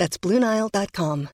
That's 0.00 0.16
BlueNile.com. 0.16 1.28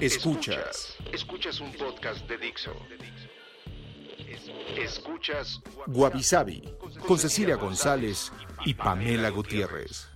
Escuchas. 0.00 0.96
Escuchas 1.12 1.60
un 1.60 1.72
podcast 1.72 2.26
de 2.28 2.36
Dixo. 2.36 2.74
Escuchas 4.76 5.60
Guavisabi 5.86 6.64
con 7.06 7.16
Cecilia 7.16 7.54
González 7.54 8.32
y 8.64 8.74
Pamela 8.74 9.30
Gutiérrez. 9.30 10.08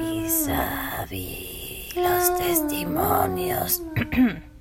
Guavisabi, 0.00 1.90
los 1.94 2.38
testimonios. 2.38 3.82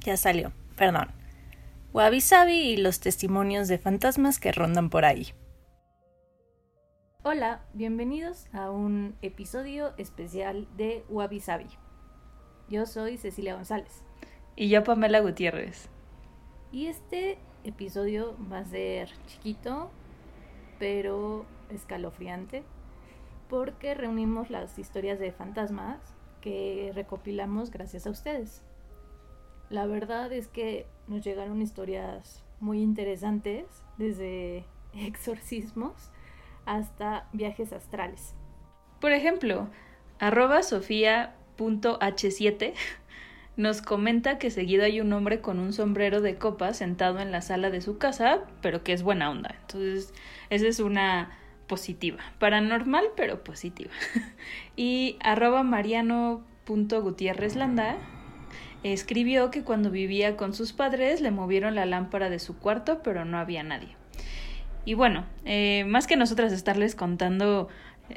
ya 0.00 0.16
salió, 0.16 0.52
perdón. 0.76 1.08
Wabi 1.92 2.20
Sabi 2.20 2.54
y 2.54 2.76
los 2.76 3.00
testimonios 3.00 3.68
de 3.68 3.78
fantasmas 3.78 4.38
que 4.38 4.52
rondan 4.52 4.90
por 4.90 5.04
ahí. 5.04 5.28
Hola, 7.22 7.60
bienvenidos 7.74 8.46
a 8.52 8.70
un 8.70 9.16
episodio 9.22 9.92
especial 9.98 10.66
de 10.76 11.04
Wabi 11.08 11.40
Sabi. 11.40 11.66
Yo 12.68 12.86
soy 12.86 13.18
Cecilia 13.18 13.54
González. 13.54 14.02
Y 14.56 14.68
yo 14.68 14.84
Pamela 14.84 15.20
Gutiérrez. 15.20 15.88
Y 16.72 16.86
este 16.86 17.38
episodio 17.64 18.36
va 18.50 18.58
a 18.58 18.64
ser 18.64 19.10
chiquito, 19.26 19.90
pero 20.78 21.44
escalofriante, 21.70 22.62
porque 23.48 23.94
reunimos 23.94 24.48
las 24.48 24.78
historias 24.78 25.18
de 25.18 25.32
fantasmas 25.32 25.98
que 26.40 26.92
recopilamos 26.94 27.70
gracias 27.70 28.06
a 28.06 28.10
ustedes. 28.10 28.62
La 29.70 29.86
verdad 29.86 30.30
es 30.32 30.48
que 30.48 30.86
nos 31.06 31.24
llegaron 31.24 31.62
historias 31.62 32.42
muy 32.58 32.82
interesantes, 32.82 33.64
desde 33.96 34.64
exorcismos 34.94 36.10
hasta 36.66 37.28
viajes 37.32 37.72
astrales. 37.72 38.34
Por 39.00 39.12
ejemplo, 39.12 39.68
arroba 40.18 40.62
sofía.h7 40.62 42.74
nos 43.56 43.80
comenta 43.82 44.38
que 44.38 44.50
seguido 44.50 44.84
hay 44.84 45.00
un 45.00 45.12
hombre 45.12 45.40
con 45.40 45.58
un 45.58 45.72
sombrero 45.72 46.20
de 46.20 46.36
copa 46.36 46.72
sentado 46.74 47.18
en 47.20 47.32
la 47.32 47.40
sala 47.40 47.70
de 47.70 47.80
su 47.80 47.98
casa, 47.98 48.42
pero 48.62 48.82
que 48.82 48.92
es 48.92 49.02
buena 49.02 49.30
onda. 49.30 49.54
Entonces, 49.60 50.12
esa 50.50 50.66
es 50.66 50.80
una 50.80 51.38
positiva. 51.66 52.18
Paranormal, 52.38 53.06
pero 53.16 53.42
positiva. 53.44 53.92
y 54.76 55.16
arroba 55.20 55.62
mariano.gutierrezlanda 55.62 57.96
Escribió 58.82 59.50
que 59.50 59.62
cuando 59.62 59.90
vivía 59.90 60.36
con 60.36 60.54
sus 60.54 60.72
padres 60.72 61.20
le 61.20 61.30
movieron 61.30 61.74
la 61.74 61.86
lámpara 61.86 62.30
de 62.30 62.38
su 62.38 62.58
cuarto, 62.58 63.02
pero 63.02 63.24
no 63.24 63.38
había 63.38 63.62
nadie. 63.62 63.96
Y 64.84 64.94
bueno, 64.94 65.26
eh, 65.44 65.84
más 65.86 66.06
que 66.06 66.16
nosotras 66.16 66.52
estarles 66.52 66.94
contando 66.94 67.68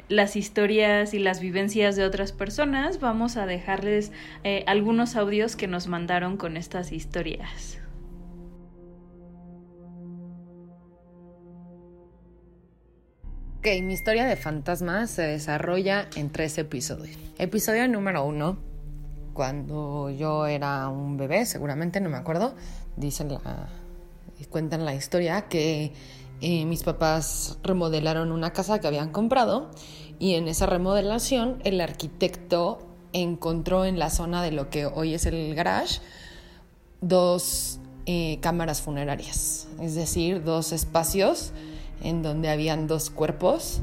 las 0.08 0.36
historias 0.36 1.14
y 1.14 1.18
las 1.18 1.40
vivencias 1.40 1.96
de 1.96 2.04
otras 2.04 2.32
personas, 2.32 3.00
vamos 3.00 3.36
a 3.36 3.46
dejarles 3.46 4.12
eh, 4.42 4.64
algunos 4.66 5.16
audios 5.16 5.56
que 5.56 5.68
nos 5.68 5.86
mandaron 5.86 6.36
con 6.36 6.56
estas 6.56 6.92
historias. 6.92 7.78
Ok, 13.58 13.68
mi 13.82 13.94
historia 13.94 14.26
de 14.26 14.36
fantasmas 14.36 15.10
se 15.10 15.22
desarrolla 15.22 16.08
en 16.16 16.30
tres 16.30 16.58
episodios. 16.58 17.16
Episodio 17.38 17.88
número 17.88 18.24
uno, 18.24 18.58
cuando 19.34 20.08
yo 20.10 20.46
era 20.46 20.88
un 20.88 21.16
bebé, 21.16 21.44
seguramente, 21.44 22.00
no 22.00 22.08
me 22.08 22.16
acuerdo, 22.16 22.54
dicen 22.96 23.28
la, 23.30 23.68
cuentan 24.48 24.84
la 24.84 24.94
historia 24.94 25.48
que 25.48 25.92
eh, 26.40 26.64
mis 26.64 26.82
papás 26.82 27.58
remodelaron 27.62 28.32
una 28.32 28.52
casa 28.52 28.78
que 28.78 28.86
habían 28.86 29.10
comprado 29.10 29.70
y 30.18 30.34
en 30.34 30.48
esa 30.48 30.66
remodelación 30.66 31.60
el 31.64 31.80
arquitecto 31.80 32.78
encontró 33.12 33.84
en 33.84 33.98
la 33.98 34.10
zona 34.10 34.42
de 34.42 34.52
lo 34.52 34.70
que 34.70 34.86
hoy 34.86 35.14
es 35.14 35.26
el 35.26 35.54
garage 35.54 36.00
dos 37.00 37.78
eh, 38.06 38.38
cámaras 38.40 38.80
funerarias, 38.80 39.68
es 39.80 39.94
decir, 39.94 40.42
dos 40.44 40.72
espacios 40.72 41.52
en 42.02 42.22
donde 42.22 42.50
habían 42.50 42.86
dos 42.86 43.10
cuerpos 43.10 43.80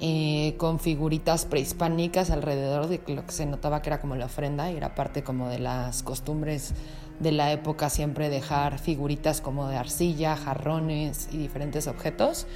eh, 0.00 0.54
con 0.58 0.78
figuritas 0.78 1.44
prehispánicas 1.44 2.30
alrededor 2.30 2.86
de 2.86 3.00
lo 3.08 3.26
que 3.26 3.32
se 3.32 3.46
notaba 3.46 3.82
que 3.82 3.90
era 3.90 4.00
como 4.00 4.14
la 4.14 4.26
ofrenda 4.26 4.70
y 4.70 4.76
era 4.76 4.94
parte 4.94 5.24
como 5.24 5.48
de 5.48 5.58
las 5.58 6.04
costumbres 6.04 6.72
de 7.18 7.32
la 7.32 7.50
época 7.50 7.90
siempre 7.90 8.28
dejar 8.28 8.78
figuritas 8.78 9.40
como 9.40 9.66
de 9.66 9.76
arcilla, 9.76 10.36
jarrones 10.36 11.28
y 11.32 11.38
diferentes 11.38 11.88
objetos 11.88 12.46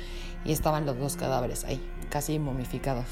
y 0.44 0.53
estaban 0.53 0.86
los 0.86 0.97
dos 0.98 1.16
cadáveres 1.16 1.64
ahí, 1.64 1.80
casi 2.10 2.38
momificados 2.38 3.06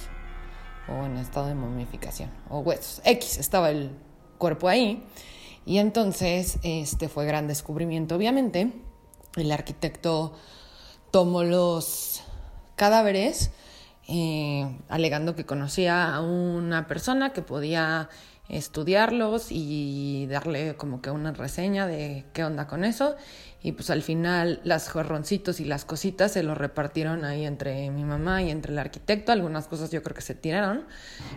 o 0.88 1.04
en 1.04 1.16
estado 1.16 1.48
de 1.48 1.56
momificación 1.56 2.30
o 2.48 2.60
huesos. 2.60 3.00
X 3.04 3.38
estaba 3.38 3.70
el 3.70 3.90
cuerpo 4.38 4.68
ahí 4.68 5.04
y 5.66 5.78
entonces 5.78 6.58
este 6.62 7.08
fue 7.08 7.26
gran 7.26 7.48
descubrimiento 7.48 8.14
obviamente. 8.14 8.72
El 9.36 9.50
arquitecto 9.50 10.34
tomó 11.10 11.42
los 11.42 12.22
cadáveres 12.76 13.50
eh, 14.12 14.66
alegando 14.88 15.36
que 15.36 15.46
conocía 15.46 16.12
a 16.12 16.20
una 16.20 16.88
persona 16.88 17.32
que 17.32 17.42
podía 17.42 18.08
estudiarlos 18.48 19.52
y 19.52 20.26
darle 20.28 20.74
como 20.74 21.00
que 21.00 21.10
una 21.10 21.30
reseña 21.32 21.86
de 21.86 22.24
qué 22.32 22.42
onda 22.42 22.66
con 22.66 22.84
eso. 22.84 23.14
Y 23.62 23.72
pues 23.72 23.88
al 23.90 24.02
final 24.02 24.60
las 24.64 24.88
jorroncitos 24.88 25.60
y 25.60 25.64
las 25.64 25.84
cositas 25.84 26.32
se 26.32 26.42
los 26.42 26.58
repartieron 26.58 27.24
ahí 27.24 27.46
entre 27.46 27.90
mi 27.90 28.04
mamá 28.04 28.42
y 28.42 28.50
entre 28.50 28.72
el 28.72 28.80
arquitecto. 28.80 29.30
Algunas 29.30 29.68
cosas 29.68 29.92
yo 29.92 30.02
creo 30.02 30.16
que 30.16 30.22
se 30.22 30.34
tiraron. 30.34 30.86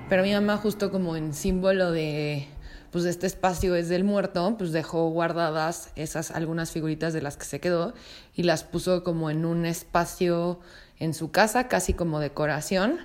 Pero 0.09 0.23
mi 0.23 0.33
mamá 0.33 0.57
justo 0.57 0.89
como 0.89 1.15
en 1.15 1.33
símbolo 1.35 1.91
de 1.91 2.47
pues 2.93 3.05
este 3.05 3.25
espacio 3.25 3.73
es 3.75 3.89
del 3.89 4.03
muerto, 4.03 4.53
pues 4.55 4.71
dejó 4.71 5.09
guardadas 5.09 5.89
esas 5.95 6.29
algunas 6.29 6.69
figuritas 6.69 7.11
de 7.11 7.23
las 7.23 7.37
que 7.37 7.45
se 7.45 7.59
quedó 7.59 7.95
y 8.35 8.43
las 8.43 8.63
puso 8.63 9.03
como 9.03 9.31
en 9.31 9.45
un 9.45 9.65
espacio 9.65 10.59
en 10.99 11.15
su 11.15 11.31
casa, 11.31 11.67
casi 11.67 11.95
como 11.95 12.19
decoración, 12.19 12.99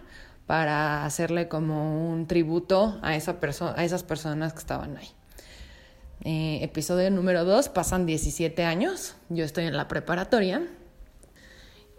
para 0.46 1.06
hacerle 1.06 1.48
como 1.48 2.10
un 2.10 2.26
tributo 2.26 2.98
a, 3.00 3.16
esa 3.16 3.38
a 3.76 3.84
esas 3.84 4.02
personas 4.02 4.52
que 4.52 4.58
estaban 4.58 4.98
ahí. 4.98 5.08
Eh, 6.22 6.58
episodio 6.62 7.10
número 7.10 7.46
2, 7.46 7.70
pasan 7.70 8.04
17 8.04 8.64
años, 8.64 9.14
yo 9.30 9.46
estoy 9.46 9.64
en 9.64 9.76
la 9.76 9.88
preparatoria 9.88 10.68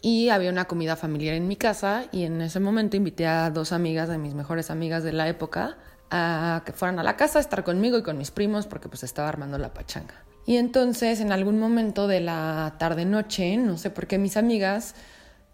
y 0.03 0.29
había 0.29 0.51
una 0.51 0.66
comida 0.66 0.95
familiar 0.95 1.33
en 1.33 1.47
mi 1.47 1.56
casa 1.56 2.06
y 2.11 2.25
en 2.25 2.39
ese 2.41 2.59
momento 2.59 2.97
invité 2.97 3.25
a 3.25 3.50
dos 3.50 3.71
amigas 3.71 4.09
de 4.09 4.19
mis 4.19 4.35
mejores 4.35 4.69
amigas 4.69 5.03
de 5.03 5.13
la 5.13 5.27
época 5.27 5.77
a 6.12 6.64
que 6.66 6.74
fueran 6.74 7.00
a 7.00 7.03
la 7.03 7.18
casa 7.18 7.40
a 7.40 7.42
estar 7.42 7.64
conmigo 7.64 7.97
y 7.97 8.03
con 8.03 8.18
mis 8.18 8.31
primos 8.31 8.68
porque 8.68 8.90
pues 8.90 9.03
estaba 9.03 9.30
armando 9.30 9.58
la 9.58 9.74
pachanga. 9.74 10.16
Y 10.46 10.58
entonces 10.58 11.20
en 11.20 11.31
algún 11.31 11.59
momento 11.59 12.08
de 12.08 12.22
la 12.22 12.75
tarde 12.80 13.06
noche, 13.06 13.57
no 13.57 13.78
sé 13.78 13.89
por 13.89 14.07
qué 14.07 14.18
mis 14.18 14.38
amigas 14.38 14.95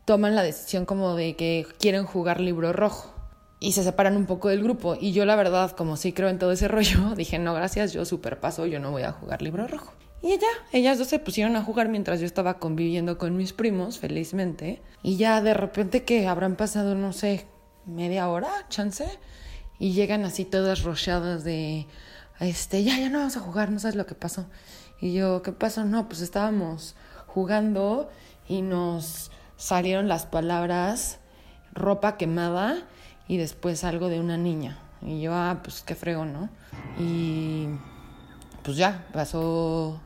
toman 0.05 0.35
la 0.35 0.43
decisión 0.43 0.85
como 0.85 1.15
de 1.15 1.35
que 1.35 1.67
quieren 1.79 2.05
jugar 2.05 2.39
libro 2.39 2.71
rojo 2.71 3.13
y 3.59 3.71
se 3.71 3.83
separan 3.83 4.15
un 4.15 4.25
poco 4.25 4.49
del 4.49 4.63
grupo. 4.63 4.95
Y 4.99 5.11
yo 5.11 5.25
la 5.25 5.35
verdad, 5.35 5.71
como 5.71 5.97
sí 5.97 6.13
creo 6.13 6.29
en 6.29 6.39
todo 6.39 6.51
ese 6.51 6.67
rollo, 6.69 7.15
dije, 7.15 7.39
no, 7.39 7.53
gracias, 7.53 7.93
yo 7.93 8.05
super 8.05 8.39
paso, 8.39 8.65
yo 8.65 8.79
no 8.79 8.91
voy 8.91 9.03
a 9.03 9.11
jugar 9.11 9.41
libro 9.41 9.67
rojo. 9.67 9.93
Y 10.21 10.37
ya, 10.37 10.47
ellas 10.71 10.97
dos 10.97 11.07
se 11.07 11.19
pusieron 11.19 11.55
a 11.55 11.63
jugar 11.63 11.89
mientras 11.89 12.19
yo 12.19 12.25
estaba 12.25 12.57
conviviendo 12.57 13.17
con 13.17 13.37
mis 13.37 13.53
primos, 13.53 13.99
felizmente. 13.99 14.81
Y 15.03 15.17
ya 15.17 15.41
de 15.41 15.53
repente 15.53 16.03
que 16.03 16.27
habrán 16.27 16.55
pasado, 16.55 16.95
no 16.95 17.13
sé, 17.13 17.45
media 17.85 18.27
hora, 18.29 18.49
chance. 18.69 19.05
Y 19.79 19.93
llegan 19.93 20.23
así 20.23 20.45
todas 20.45 20.83
rocheadas 20.83 21.43
de, 21.43 21.87
este, 22.39 22.83
ya, 22.83 22.97
ya 22.97 23.09
no 23.09 23.19
vamos 23.19 23.37
a 23.37 23.41
jugar, 23.41 23.71
no 23.71 23.79
sabes 23.79 23.95
lo 23.95 24.05
que 24.05 24.15
pasó. 24.15 24.45
Y 25.01 25.13
yo, 25.13 25.41
¿qué 25.41 25.51
pasó? 25.51 25.85
No, 25.85 26.07
pues 26.07 26.21
estábamos 26.21 26.95
jugando 27.27 28.09
y 28.47 28.61
nos 28.61 29.31
salieron 29.57 30.07
las 30.07 30.25
palabras 30.25 31.19
ropa 31.73 32.17
quemada 32.17 32.83
y 33.27 33.37
después 33.37 33.83
algo 33.83 34.07
de 34.07 34.19
una 34.19 34.37
niña. 34.37 34.79
Y 35.01 35.21
yo, 35.21 35.33
ah, 35.33 35.59
pues 35.63 35.81
qué 35.81 35.95
frego, 35.95 36.25
¿no? 36.25 36.49
Y 36.97 37.67
pues 38.63 38.77
ya, 38.77 39.05
pasó 39.11 39.99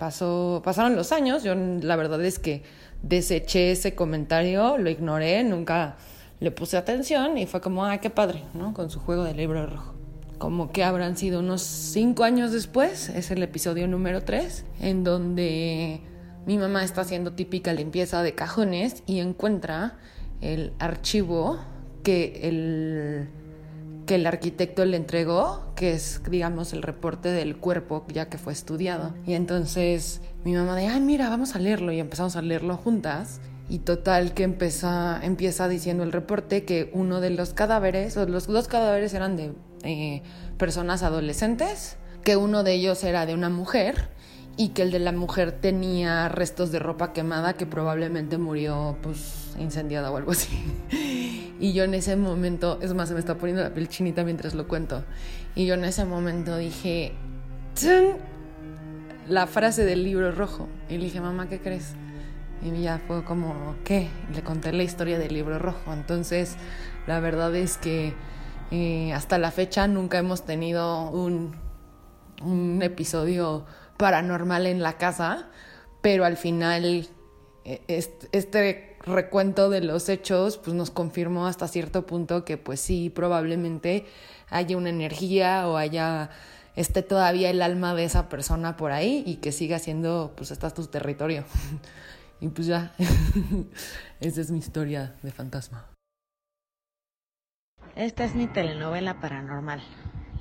pasó, 0.00 0.62
pasaron 0.64 0.96
los 0.96 1.12
años, 1.12 1.42
yo 1.42 1.54
la 1.54 1.94
verdad 1.94 2.24
es 2.24 2.38
que 2.38 2.62
deseché 3.02 3.72
ese 3.72 3.94
comentario, 3.94 4.78
lo 4.78 4.88
ignoré, 4.88 5.44
nunca 5.44 5.96
le 6.40 6.50
puse 6.50 6.76
atención 6.76 7.38
y 7.38 7.46
fue 7.46 7.60
como, 7.60 7.84
ay, 7.84 7.98
qué 7.98 8.10
padre, 8.10 8.42
¿no? 8.54 8.74
Con 8.74 8.90
su 8.90 8.98
juego 8.98 9.24
de 9.24 9.34
libro 9.34 9.66
rojo. 9.66 9.94
Como 10.38 10.72
que 10.72 10.82
habrán 10.82 11.16
sido 11.16 11.40
unos 11.40 11.60
cinco 11.60 12.24
años 12.24 12.50
después, 12.50 13.10
es 13.10 13.30
el 13.30 13.42
episodio 13.42 13.86
número 13.86 14.22
tres, 14.22 14.64
en 14.80 15.04
donde 15.04 16.00
mi 16.46 16.56
mamá 16.56 16.82
está 16.82 17.02
haciendo 17.02 17.32
típica 17.32 17.74
limpieza 17.74 18.22
de 18.22 18.34
cajones 18.34 19.02
y 19.06 19.18
encuentra 19.18 19.98
el 20.40 20.72
archivo 20.78 21.58
que 22.02 22.40
el, 22.48 23.28
que 24.06 24.14
el 24.14 24.26
arquitecto 24.26 24.86
le 24.86 24.96
entregó, 24.96 25.74
que 25.76 25.92
es, 25.92 26.22
digamos, 26.30 26.72
el 26.72 26.82
reporte 26.82 27.28
del 27.28 27.58
cuerpo 27.58 28.06
ya 28.08 28.30
que 28.30 28.38
fue 28.38 28.54
estudiado. 28.54 29.14
Y 29.26 29.34
entonces 29.34 30.22
mi 30.44 30.54
mamá 30.54 30.74
de, 30.74 30.86
ay, 30.86 31.00
mira, 31.00 31.28
vamos 31.28 31.54
a 31.54 31.58
leerlo 31.58 31.92
y 31.92 32.00
empezamos 32.00 32.36
a 32.36 32.42
leerlo 32.42 32.78
juntas. 32.78 33.42
Y 33.70 33.78
total 33.78 34.34
que 34.34 34.42
empieza, 34.42 35.20
empieza 35.22 35.68
diciendo 35.68 36.02
el 36.02 36.12
reporte 36.12 36.64
que 36.64 36.90
uno 36.92 37.20
de 37.20 37.30
los 37.30 37.54
cadáveres, 37.54 38.16
o 38.16 38.26
los 38.26 38.48
dos 38.48 38.68
cadáveres 38.68 39.14
eran 39.14 39.36
de 39.36 39.52
eh, 39.84 40.22
personas 40.58 41.02
adolescentes, 41.02 41.96
que 42.24 42.36
uno 42.36 42.64
de 42.64 42.74
ellos 42.74 43.02
era 43.04 43.24
de 43.24 43.32
una 43.32 43.48
mujer 43.48 44.10
y 44.56 44.70
que 44.70 44.82
el 44.82 44.90
de 44.90 44.98
la 44.98 45.12
mujer 45.12 45.52
tenía 45.52 46.28
restos 46.28 46.72
de 46.72 46.80
ropa 46.80 47.12
quemada 47.12 47.54
que 47.54 47.64
probablemente 47.64 48.36
murió 48.36 48.98
pues 49.02 49.54
incendiada 49.58 50.10
o 50.10 50.16
algo 50.16 50.32
así. 50.32 50.48
Y 51.60 51.74
yo 51.74 51.84
en 51.84 51.92
ese 51.92 52.16
momento, 52.16 52.78
es 52.80 52.94
más, 52.94 53.08
se 53.08 53.14
me 53.14 53.20
está 53.20 53.36
poniendo 53.36 53.62
la 53.62 53.74
piel 53.74 53.86
chinita 53.86 54.24
mientras 54.24 54.54
lo 54.54 54.66
cuento. 54.66 55.04
Y 55.54 55.66
yo 55.66 55.74
en 55.74 55.84
ese 55.84 56.06
momento 56.06 56.56
dije, 56.56 57.12
la 59.28 59.46
frase 59.46 59.84
del 59.84 60.02
libro 60.02 60.32
rojo. 60.32 60.68
Y 60.88 60.96
le 60.96 61.04
dije, 61.04 61.20
mamá, 61.20 61.50
¿qué 61.50 61.60
crees? 61.60 61.94
Y 62.62 62.82
ya 62.82 63.00
fue 63.06 63.24
como, 63.24 63.76
¿qué? 63.84 64.08
Le 64.34 64.42
conté 64.42 64.72
la 64.72 64.82
historia 64.82 65.18
del 65.18 65.32
libro 65.34 65.58
rojo. 65.58 65.92
Entonces, 65.92 66.56
la 67.06 67.20
verdad 67.20 67.54
es 67.54 67.78
que 67.78 68.12
eh, 68.70 69.12
hasta 69.12 69.38
la 69.38 69.50
fecha 69.50 69.88
nunca 69.88 70.18
hemos 70.18 70.44
tenido 70.44 71.10
un, 71.10 71.56
un 72.42 72.82
episodio 72.82 73.64
paranormal 73.96 74.66
en 74.66 74.82
la 74.82 74.98
casa, 74.98 75.48
pero 76.02 76.24
al 76.24 76.36
final 76.36 77.08
eh, 77.64 77.82
este 78.32 78.96
recuento 79.04 79.70
de 79.70 79.80
los 79.80 80.08
hechos 80.08 80.58
pues 80.58 80.74
nos 80.74 80.90
confirmó 80.90 81.46
hasta 81.46 81.68
cierto 81.68 82.06
punto 82.06 82.44
que 82.44 82.56
pues 82.56 82.80
sí, 82.80 83.10
probablemente 83.10 84.06
haya 84.48 84.76
una 84.76 84.90
energía 84.90 85.68
o 85.68 85.76
haya 85.76 86.30
esté 86.76 87.02
todavía 87.02 87.50
el 87.50 87.62
alma 87.62 87.94
de 87.94 88.04
esa 88.04 88.28
persona 88.28 88.76
por 88.76 88.92
ahí 88.92 89.22
y 89.26 89.36
que 89.36 89.52
siga 89.52 89.78
siendo 89.78 90.32
pues 90.36 90.50
está 90.50 90.70
tu 90.70 90.86
territorio. 90.86 91.44
Y 92.40 92.48
pues 92.48 92.66
ya, 92.66 92.94
esa 94.20 94.40
es 94.40 94.50
mi 94.50 94.58
historia 94.58 95.14
de 95.22 95.30
fantasma. 95.30 95.86
Esta 97.96 98.24
es 98.24 98.34
mi 98.34 98.46
telenovela 98.46 99.20
paranormal. 99.20 99.82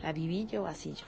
La 0.01 0.13
viví 0.13 0.47
yo 0.47 0.65
así 0.65 0.93
yo. 0.93 1.05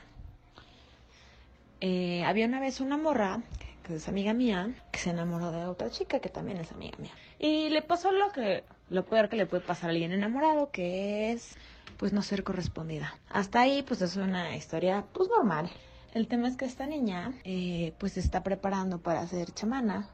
Eh, 1.79 2.23
había 2.25 2.45
una 2.45 2.59
vez 2.59 2.81
una 2.81 2.97
morra, 2.97 3.41
que 3.83 3.95
es 3.95 4.07
amiga 4.09 4.33
mía, 4.33 4.75
que 4.91 4.99
se 4.99 5.11
enamoró 5.11 5.51
de 5.51 5.65
otra 5.65 5.89
chica 5.89 6.19
que 6.19 6.29
también 6.29 6.57
es 6.57 6.71
amiga 6.73 6.97
mía. 6.97 7.13
Y 7.39 7.69
le 7.69 7.81
pasó 7.81 8.11
lo 8.11 8.31
que, 8.31 8.65
lo 8.89 9.05
peor 9.05 9.29
que 9.29 9.37
le 9.37 9.45
puede 9.45 9.63
pasar 9.63 9.89
a 9.89 9.93
alguien 9.93 10.11
enamorado, 10.11 10.71
que 10.71 11.31
es 11.31 11.55
pues 11.95 12.11
no 12.11 12.21
ser 12.21 12.43
correspondida. 12.43 13.15
Hasta 13.29 13.61
ahí 13.61 13.83
pues 13.83 14.01
es 14.01 14.17
una 14.17 14.55
historia 14.57 15.05
pues 15.13 15.29
normal. 15.29 15.69
El 16.13 16.27
tema 16.27 16.49
es 16.49 16.57
que 16.57 16.65
esta 16.65 16.85
niña 16.85 17.31
eh, 17.45 17.93
pues 17.97 18.13
se 18.13 18.19
está 18.19 18.43
preparando 18.43 18.99
para 18.99 19.25
ser 19.27 19.53
chamana 19.53 20.09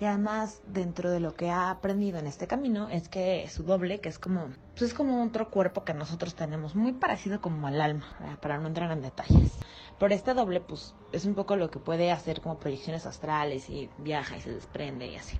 y 0.00 0.06
además, 0.06 0.60
dentro 0.66 1.10
de 1.10 1.20
lo 1.20 1.34
que 1.34 1.50
ha 1.50 1.70
aprendido 1.70 2.18
en 2.18 2.26
este 2.26 2.46
camino, 2.46 2.88
es 2.88 3.08
que 3.08 3.48
su 3.48 3.62
doble, 3.62 4.00
que 4.00 4.08
es 4.08 4.18
como, 4.18 4.48
pues 4.72 4.90
es 4.90 4.94
como 4.94 5.22
otro 5.22 5.50
cuerpo 5.50 5.84
que 5.84 5.94
nosotros 5.94 6.34
tenemos, 6.34 6.74
muy 6.74 6.92
parecido 6.92 7.40
como 7.40 7.66
al 7.68 7.80
alma, 7.80 8.38
para 8.40 8.58
no 8.58 8.66
entrar 8.66 8.90
en 8.90 9.02
detalles. 9.02 9.52
Pero 9.98 10.12
este 10.14 10.34
doble, 10.34 10.60
pues, 10.60 10.94
es 11.12 11.24
un 11.24 11.34
poco 11.34 11.56
lo 11.56 11.70
que 11.70 11.78
puede 11.78 12.10
hacer 12.10 12.40
como 12.40 12.58
proyecciones 12.58 13.06
astrales 13.06 13.70
y 13.70 13.88
viaja 13.98 14.36
y 14.36 14.40
se 14.40 14.52
desprende 14.52 15.06
y 15.06 15.16
así. 15.16 15.38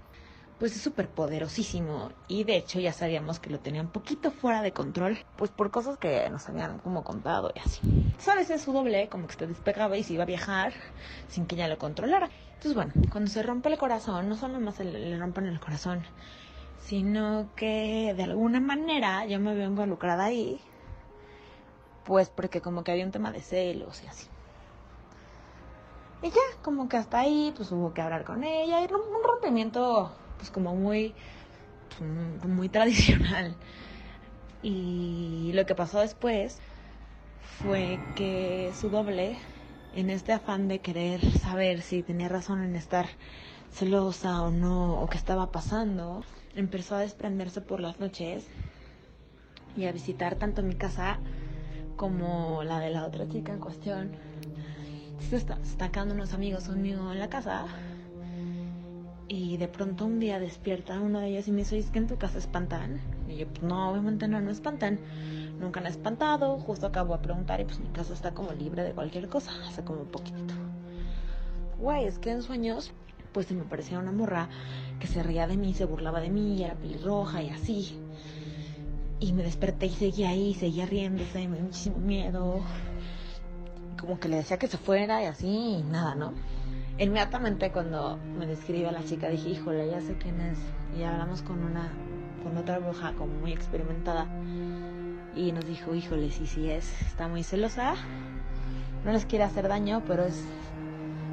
Pues 0.59 0.77
es 0.77 0.83
súper 0.83 1.09
poderosísimo 1.09 2.11
y 2.29 2.45
de 2.45 2.57
hecho 2.57 2.79
ya 2.79 2.93
sabíamos 2.93 3.41
que 3.41 3.51
lo 3.51 3.59
tenía 3.59 3.81
un 3.81 3.89
poquito 3.89 4.31
fuera 4.31 4.63
de 4.63 4.73
control, 4.73 5.19
pues 5.37 5.51
por 5.51 5.71
cosas 5.71 5.99
que 5.99 6.29
nos 6.31 6.49
habían 6.49 6.79
como 6.79 7.03
contado 7.03 7.53
y 7.55 7.59
así. 7.59 7.81
Sabes, 8.19 8.51
es 8.51 8.63
su 8.63 8.73
doble, 8.73 9.09
como 9.09 9.27
que 9.27 9.35
se 9.35 9.47
despegaba 9.49 9.97
y 9.97 10.05
se 10.05 10.15
iba 10.15 10.23
a 10.23 10.27
viajar 10.27 10.73
sin 11.29 11.47
que 11.47 11.57
ella 11.57 11.67
lo 11.67 11.77
controlara. 11.79 12.31
Entonces, 12.55 12.75
bueno, 12.75 12.93
cuando 13.11 13.31
se 13.31 13.43
rompe 13.43 13.69
el 13.69 13.79
corazón, 13.79 14.29
no 14.29 14.37
solo 14.37 14.61
más 14.61 14.79
le 14.79 15.19
rompen 15.19 15.47
el 15.47 15.59
corazón, 15.59 16.05
sino 16.79 17.49
que 17.57 18.15
de 18.17 18.23
alguna 18.23 18.61
manera 18.61 19.27
yo 19.27 19.41
me 19.41 19.55
veo 19.55 19.67
involucrada 19.67 20.25
ahí, 20.25 20.61
pues 22.05 22.29
porque 22.29 22.61
como 22.61 22.85
que 22.85 22.93
había 22.93 23.05
un 23.05 23.13
tema 23.13 23.33
de 23.33 23.41
celos 23.41 24.03
y 24.05 24.07
así. 24.07 24.29
Y 26.23 26.31
ya, 26.31 26.41
como 26.63 26.89
que 26.89 26.97
hasta 26.97 27.19
ahí, 27.19 27.53
pues 27.57 27.71
hubo 27.73 27.93
que 27.93 28.01
hablar 28.01 28.25
con 28.25 28.45
ella 28.45 28.81
y 28.81 28.85
un 28.85 29.23
rompimiento, 29.23 30.13
pues 30.45 30.51
como 30.51 30.75
muy, 30.75 31.15
pues, 31.99 32.51
muy 32.53 32.69
tradicional. 32.69 33.57
Y 34.63 35.53
lo 35.55 35.65
que 35.65 35.75
pasó 35.75 36.01
después 36.01 36.59
fue 37.63 37.99
que 38.15 38.71
su 38.79 38.91
doble 38.91 39.39
en 39.95 40.11
este 40.11 40.33
afán 40.33 40.69
de 40.69 40.81
querer 40.81 41.23
saber 41.39 41.81
si 41.81 42.03
tenía 42.03 42.29
razón 42.29 42.63
en 42.63 42.77
estar 42.77 43.07
celosa 43.73 44.43
o 44.43 44.51
no, 44.51 45.01
o 45.01 45.09
qué 45.09 45.17
estaba 45.17 45.51
pasando, 45.51 46.25
empezó 46.55 46.97
a 46.97 47.01
desprenderse 47.01 47.63
por 47.63 47.81
las 47.81 47.99
noches 47.99 48.47
y 49.79 49.87
a 49.87 49.93
visitar 49.93 50.35
tanto 50.35 50.63
mi 50.63 50.75
casa 50.75 51.21
como 51.97 52.65
la 52.65 52.81
de 52.81 52.91
la 52.91 53.07
otra 53.07 53.27
chica 53.31 53.53
en 53.53 53.61
cuestión. 53.61 54.13
Se 55.31 55.37
está, 55.37 55.59
unos 56.03 56.35
amigos 56.35 56.65
conmigo 56.65 57.13
en 57.13 57.19
la 57.19 57.31
casa 57.31 57.65
y 59.29 59.57
de 59.57 59.69
pronto 59.69 60.05
un 60.07 60.21
día 60.21 60.39
despierta 60.39 61.01
uno 61.01 61.21
de 61.21 61.29
ellos 61.29 61.49
y 61.49 61.53
me 61.53 61.59
dice, 61.59 61.79
¿es 61.79 61.91
que 61.91 61.99
en 61.99 62.07
tu 62.07 62.17
casa 62.17 62.39
espantan? 62.39 63.01
Y 63.29 63.37
yo, 63.37 63.47
pues 63.49 63.63
no, 63.63 63.91
obviamente 63.91 64.29
no, 64.29 64.41
no 64.41 64.51
espantan 64.51 64.99
nunca 65.59 65.81
han 65.81 65.87
espantado, 65.87 66.59
justo 66.59 66.87
acabo 66.87 67.17
de 67.17 67.23
preguntar 67.23 67.61
y 67.61 67.65
pues 67.65 67.79
mi 67.81 67.89
casa 67.89 68.13
está 68.13 68.33
como 68.33 68.53
libre 68.53 68.83
de 68.83 68.93
cualquier 68.93 69.29
cosa, 69.29 69.53
hace 69.67 69.83
como 69.85 70.03
un 70.03 70.09
poquitito. 70.09 70.55
Güey, 71.79 72.05
es 72.05 72.19
que 72.19 72.31
en 72.31 72.43
sueños 72.43 72.93
pues 73.33 73.47
se 73.47 73.55
me 73.55 73.65
parecía 73.65 73.99
una 73.99 74.13
morra 74.13 74.49
que 75.01 75.09
se 75.09 75.23
reía 75.23 75.49
de 75.49 75.57
mí, 75.57 75.75
se 75.75 75.85
burlaba 75.85 76.21
de 76.21 76.31
mí, 76.31 76.63
era 76.63 76.75
pelirroja 76.75 77.43
y 77.43 77.51
así. 77.51 77.99
Y 79.19 79.33
me 79.33 79.43
desperté 79.43 79.87
y 79.87 79.91
seguía 79.91 80.29
ahí, 80.29 80.55
seguía 80.55 80.87
riéndose, 80.87 81.49
me 81.49 81.57
dio 81.57 81.65
muchísimo 81.65 81.99
miedo. 81.99 82.61
Como 83.99 84.21
que 84.21 84.29
le 84.29 84.37
decía 84.37 84.59
que 84.59 84.69
se 84.69 84.79
fuera 84.79 85.23
y 85.23 85.27
así, 85.27 85.49
y 85.49 85.83
nada, 85.83 86.15
¿no? 86.15 86.33
Inmediatamente 86.99 87.71
cuando 87.73 88.19
me 88.39 88.47
describe 88.47 88.89
a 88.89 88.93
la 88.93 89.05
chica 89.05 89.29
dije, 89.29 89.49
híjole, 89.51 89.91
ya 89.91 90.01
sé 90.01 90.17
quién 90.17 90.41
es. 90.41 90.59
Y 90.97 91.03
hablamos 91.03 91.43
con 91.43 91.63
una, 91.65 91.91
con 92.43 92.57
otra 92.57 92.79
bruja 92.79 93.13
como 93.15 93.35
muy 93.35 93.53
experimentada 93.53 94.29
y 95.35 95.53
nos 95.53 95.67
dijo, 95.67 95.95
híjole, 95.95 96.31
sí, 96.31 96.47
sí 96.47 96.71
es, 96.71 97.03
está 97.03 97.29
muy 97.29 97.43
celosa, 97.43 97.95
no 99.05 99.13
les 99.13 99.27
quiere 99.27 99.45
hacer 99.45 99.69
daño, 99.69 100.03
pero 100.07 100.25
es, 100.25 100.45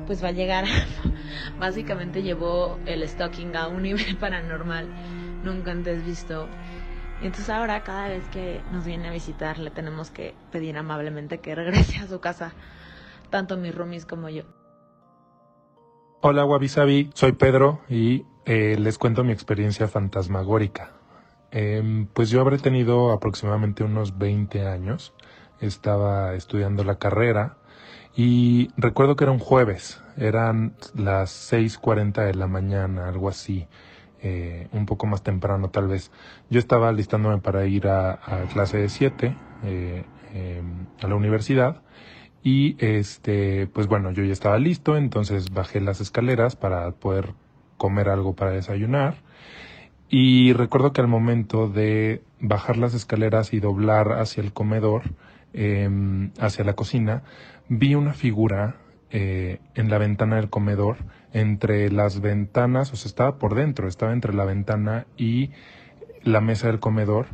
pues 0.08 0.24
va 0.24 0.30
a 0.30 0.32
llegar, 0.32 0.66
básicamente 1.60 2.24
llevó 2.24 2.80
el 2.86 3.08
stalking 3.08 3.56
a 3.56 3.68
un 3.68 3.84
nivel 3.84 4.18
paranormal 4.20 4.88
nunca 5.44 5.72
antes 5.72 6.06
visto. 6.06 6.48
Entonces 7.22 7.50
ahora 7.52 7.84
cada 7.84 8.08
vez 8.08 8.24
que 8.30 8.62
nos 8.72 8.84
viene 8.84 9.08
a 9.08 9.12
visitar 9.12 9.60
le 9.60 9.70
tenemos 9.70 10.10
que 10.10 10.34
pedir 10.52 10.76
amablemente 10.78 11.40
que 11.40 11.54
regrese 11.54 11.98
a 11.98 12.08
su 12.08 12.20
casa, 12.20 12.52
tanto 13.30 13.58
mis 13.58 13.76
roomies 13.76 14.08
como 14.08 14.30
yo. 14.30 14.61
Hola 16.24 16.46
Wabi 16.46 16.68
soy 16.68 17.32
Pedro 17.32 17.82
y 17.90 18.26
eh, 18.46 18.78
les 18.80 19.00
cuento 19.00 19.24
mi 19.24 19.32
experiencia 19.32 19.88
fantasmagórica. 19.88 20.92
Em, 21.50 22.06
pues 22.06 22.30
yo 22.30 22.42
habré 22.42 22.60
tenido 22.60 23.12
aproximadamente 23.12 23.84
unos 23.84 24.20
20 24.20 24.68
años. 24.68 25.16
Estaba 25.62 26.36
estudiando 26.36 26.84
la 26.84 27.00
carrera 27.00 27.58
y 28.16 28.70
recuerdo 28.78 29.16
que 29.16 29.24
era 29.24 29.32
un 29.32 29.40
jueves, 29.40 30.00
eran 30.16 30.76
las 30.94 31.52
6.40 31.52 32.24
de 32.24 32.36
la 32.36 32.46
mañana, 32.46 33.08
algo 33.08 33.28
así, 33.28 33.68
eh, 34.22 34.68
un 34.74 34.86
poco 34.86 35.08
más 35.08 35.24
temprano 35.24 35.72
tal 35.72 35.88
vez. 35.88 36.12
Yo 36.52 36.60
estaba 36.60 36.90
alistándome 36.90 37.40
para 37.40 37.66
ir 37.66 37.88
a, 37.88 38.20
clase 38.54 38.78
de 38.78 38.90
7 38.90 39.36
eh, 39.64 40.06
em, 40.36 40.86
a 41.02 41.08
la 41.08 41.16
universidad 41.16 41.82
y 42.44 42.76
este, 42.80 43.68
pues 43.68 43.88
bueno, 43.88 44.12
yo 44.12 44.24
ya 44.24 44.34
estaba 44.34 44.58
listo, 44.58 44.98
entonces 44.98 45.52
bajé 45.52 45.80
las 45.82 46.02
escaleras 46.02 46.56
para 46.56 46.92
poder 46.92 47.34
comer 47.78 48.10
algo 48.10 48.36
para 48.36 48.52
desayunar 48.52 49.16
y 50.14 50.52
recuerdo 50.52 50.92
que 50.92 51.00
al 51.00 51.08
momento 51.08 51.70
de 51.70 52.22
bajar 52.42 52.76
las 52.76 52.94
escaleras 52.94 53.54
y 53.54 53.62
doblar 53.62 54.12
hacia 54.20 54.44
el 54.44 54.52
comedor, 54.52 55.04
em, 55.54 56.32
hacia 56.38 56.66
la 56.66 56.74
cocina, 56.74 57.24
vi 57.70 57.96
una 57.96 58.14
figura 58.14 58.76
eh, 59.14 59.60
en 59.76 59.90
la 59.90 59.98
ventana 59.98 60.36
del 60.36 60.50
comedor, 60.50 60.98
entre 61.34 61.90
las 61.92 62.22
ventanas, 62.22 62.92
o 62.94 62.98
sea, 62.98 63.10
estaba 63.10 63.38
por 63.38 63.56
dentro, 63.56 63.88
estaba 63.88 64.12
entre 64.14 64.34
la 64.34 64.46
ventana 64.46 65.06
y 65.18 65.52
la 66.24 66.42
mesa 66.42 66.68
del 66.68 66.80
comedor, 66.80 67.28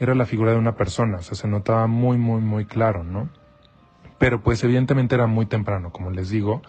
era 0.00 0.14
la 0.14 0.26
figura 0.26 0.52
de 0.52 0.58
una 0.58 0.76
persona, 0.76 1.18
o 1.18 1.22
sea, 1.22 1.36
se 1.36 1.48
notaba 1.48 1.86
muy, 1.86 2.18
muy, 2.18 2.40
muy 2.40 2.66
claro, 2.66 3.04
¿no? 3.04 3.30
Pero 4.18 4.42
pues 4.42 4.62
evidentemente 4.64 5.14
era 5.14 5.26
muy 5.26 5.46
temprano, 5.46 5.92
como 5.92 6.10
les 6.10 6.30
digo, 6.30 6.62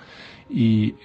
y 0.49 0.95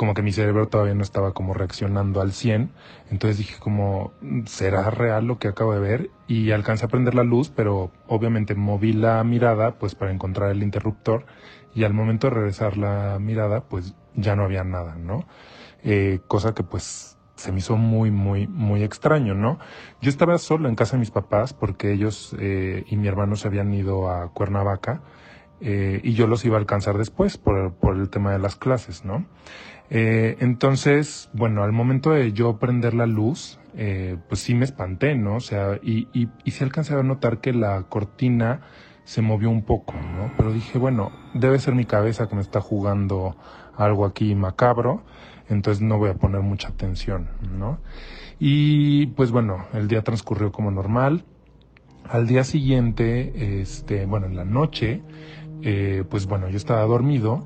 como 0.00 0.14
que 0.14 0.22
mi 0.22 0.32
cerebro 0.32 0.66
todavía 0.66 0.94
no 0.94 1.02
estaba 1.02 1.34
como 1.34 1.52
reaccionando 1.52 2.22
al 2.22 2.32
100, 2.32 2.70
entonces 3.10 3.36
dije 3.36 3.56
como, 3.58 4.12
¿será 4.46 4.88
real 4.88 5.26
lo 5.26 5.38
que 5.38 5.48
acabo 5.48 5.74
de 5.74 5.80
ver? 5.80 6.10
Y 6.26 6.52
alcancé 6.52 6.86
a 6.86 6.88
prender 6.88 7.14
la 7.14 7.22
luz, 7.22 7.52
pero 7.54 7.90
obviamente 8.06 8.54
moví 8.54 8.94
la 8.94 9.22
mirada 9.24 9.78
pues 9.78 9.94
para 9.94 10.10
encontrar 10.10 10.52
el 10.52 10.62
interruptor 10.62 11.26
y 11.74 11.84
al 11.84 11.92
momento 11.92 12.28
de 12.28 12.34
regresar 12.34 12.78
la 12.78 13.18
mirada 13.20 13.60
pues 13.60 13.94
ya 14.14 14.36
no 14.36 14.44
había 14.44 14.64
nada, 14.64 14.96
¿no? 14.96 15.26
Eh, 15.82 16.20
cosa 16.28 16.54
que 16.54 16.62
pues 16.62 17.18
se 17.34 17.52
me 17.52 17.58
hizo 17.58 17.76
muy, 17.76 18.10
muy, 18.10 18.46
muy 18.46 18.82
extraño, 18.82 19.34
¿no? 19.34 19.58
Yo 20.00 20.08
estaba 20.08 20.38
solo 20.38 20.70
en 20.70 20.76
casa 20.76 20.92
de 20.92 21.00
mis 21.00 21.10
papás 21.10 21.52
porque 21.52 21.92
ellos 21.92 22.34
eh, 22.38 22.84
y 22.86 22.96
mi 22.96 23.06
hermano 23.06 23.36
se 23.36 23.48
habían 23.48 23.72
ido 23.74 24.10
a 24.10 24.32
Cuernavaca 24.32 25.02
eh, 25.60 26.00
y 26.02 26.14
yo 26.14 26.26
los 26.26 26.44
iba 26.44 26.56
a 26.56 26.60
alcanzar 26.60 26.98
después 26.98 27.38
por, 27.38 27.74
por 27.74 27.96
el 27.96 28.08
tema 28.10 28.32
de 28.32 28.38
las 28.38 28.56
clases, 28.56 29.04
¿no? 29.04 29.26
Eh, 29.90 30.36
entonces, 30.40 31.28
bueno, 31.32 31.64
al 31.64 31.72
momento 31.72 32.10
de 32.10 32.32
yo 32.32 32.58
prender 32.58 32.94
la 32.94 33.06
luz, 33.06 33.58
eh, 33.76 34.16
pues 34.28 34.40
sí 34.40 34.54
me 34.54 34.64
espanté, 34.64 35.16
¿no? 35.16 35.36
O 35.36 35.40
sea, 35.40 35.78
y, 35.82 36.08
y, 36.12 36.28
y 36.44 36.50
sí 36.52 36.62
alcancé 36.62 36.94
a 36.94 37.02
notar 37.02 37.40
que 37.40 37.52
la 37.52 37.82
cortina 37.84 38.60
se 39.04 39.22
movió 39.22 39.50
un 39.50 39.62
poco, 39.62 39.94
¿no? 39.94 40.32
Pero 40.36 40.52
dije, 40.52 40.78
bueno, 40.78 41.10
debe 41.34 41.58
ser 41.58 41.74
mi 41.74 41.84
cabeza 41.84 42.28
que 42.28 42.36
me 42.36 42.42
está 42.42 42.60
jugando 42.60 43.36
algo 43.76 44.04
aquí 44.04 44.34
macabro, 44.36 45.02
entonces 45.48 45.82
no 45.82 45.98
voy 45.98 46.10
a 46.10 46.14
poner 46.14 46.42
mucha 46.42 46.68
atención, 46.68 47.28
¿no? 47.58 47.80
Y 48.38 49.08
pues 49.08 49.32
bueno, 49.32 49.66
el 49.72 49.88
día 49.88 50.02
transcurrió 50.02 50.52
como 50.52 50.70
normal. 50.70 51.24
Al 52.08 52.26
día 52.26 52.44
siguiente, 52.44 53.60
este, 53.60 54.06
bueno, 54.06 54.26
en 54.26 54.36
la 54.36 54.44
noche, 54.44 55.02
eh, 55.62 56.04
pues 56.08 56.26
bueno, 56.26 56.48
yo 56.48 56.56
estaba 56.56 56.82
dormido 56.82 57.44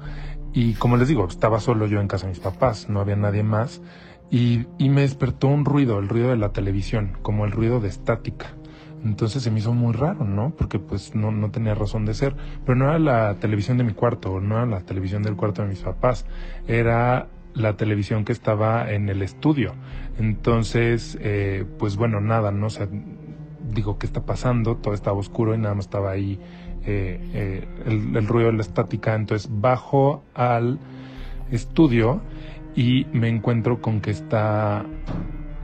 y 0.52 0.75
como 0.75 0.97
les 0.97 1.09
digo, 1.09 1.26
estaba 1.26 1.61
solo 1.61 1.87
yo 1.87 2.00
en 2.00 2.09
casa 2.09 2.26
de 2.26 2.30
mis 2.30 2.40
papás, 2.40 2.88
no 2.88 3.00
había 3.00 3.16
nadie 3.16 3.42
más. 3.42 3.83
Y, 4.30 4.66
y 4.78 4.88
me 4.88 5.02
despertó 5.02 5.49
un 5.49 5.64
ruido, 5.64 5.99
el 5.99 6.09
ruido 6.09 6.30
de 6.30 6.37
la 6.37 6.52
televisión, 6.52 7.18
como 7.23 7.44
el 7.44 7.52
ruido 7.52 7.80
de 7.80 7.88
estática. 7.88 8.54
Entonces 9.04 9.42
se 9.42 9.50
me 9.50 9.59
hizo 9.59 9.73
muy 9.75 9.92
raro, 9.92 10.25
¿no? 10.25 10.54
Porque 10.56 10.78
pues 10.78 11.14
no, 11.14 11.30
no 11.30 11.50
tenía 11.50 11.75
razón 11.75 12.06
de 12.06 12.14
ser. 12.14 12.35
Pero 12.64 12.76
no 12.76 12.88
era 12.88 12.99
la 12.99 13.35
televisión 13.35 13.76
de 13.76 13.85
mi 13.85 13.92
cuarto, 13.92 14.40
no 14.40 14.56
era 14.56 14.66
la 14.66 14.80
televisión 14.80 15.23
del 15.23 15.37
cuarto 15.37 15.62
de 15.62 15.68
mis 15.68 15.80
papás. 15.80 16.25
Era 16.66 17.28
la 17.54 17.76
televisión 17.76 18.25
que 18.25 18.33
estaba 18.33 18.90
en 18.92 19.09
el 19.09 19.23
estudio. 19.23 19.75
Entonces, 20.18 21.18
eh, 21.21 21.64
pues 21.78 21.97
bueno, 21.97 22.21
nada, 22.21 22.50
¿no? 22.50 22.66
O 22.66 22.71
sea, 22.71 22.88
digo, 23.73 23.99
¿qué 23.99 24.06
está 24.06 24.25
pasando? 24.25 24.76
Todo 24.76 24.94
estaba 24.94 25.18
oscuro 25.18 25.54
y 25.54 25.59
nada 25.59 25.75
más 25.75 25.85
estaba 25.85 26.11
ahí 26.11 26.40
eh, 26.87 27.19
eh, 27.33 27.69
el, 27.87 28.17
el, 28.17 28.26
ruido 28.26 28.50
de 28.50 28.57
la 28.57 28.62
estática. 28.62 29.14
Entonces 29.14 29.49
bajo 29.50 30.23
al 30.35 30.79
estudio 31.50 32.21
y 32.75 33.07
me 33.12 33.29
encuentro 33.29 33.81
con 33.81 34.00
que 34.00 34.11
está 34.11 34.85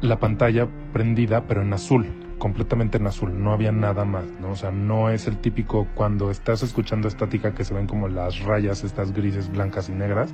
la 0.00 0.18
pantalla 0.18 0.68
prendida, 0.92 1.44
pero 1.46 1.62
en 1.62 1.72
azul, 1.72 2.06
completamente 2.38 2.98
en 2.98 3.06
azul. 3.06 3.42
No 3.42 3.52
había 3.52 3.72
nada 3.72 4.04
más, 4.04 4.24
¿no? 4.40 4.52
O 4.52 4.56
sea, 4.56 4.70
no 4.70 5.10
es 5.10 5.26
el 5.26 5.38
típico 5.38 5.86
cuando 5.94 6.30
estás 6.30 6.62
escuchando 6.62 7.08
estática 7.08 7.54
que 7.54 7.64
se 7.64 7.74
ven 7.74 7.86
como 7.86 8.08
las 8.08 8.40
rayas, 8.40 8.84
estas 8.84 9.12
grises, 9.12 9.50
blancas 9.50 9.88
y 9.88 9.92
negras. 9.92 10.32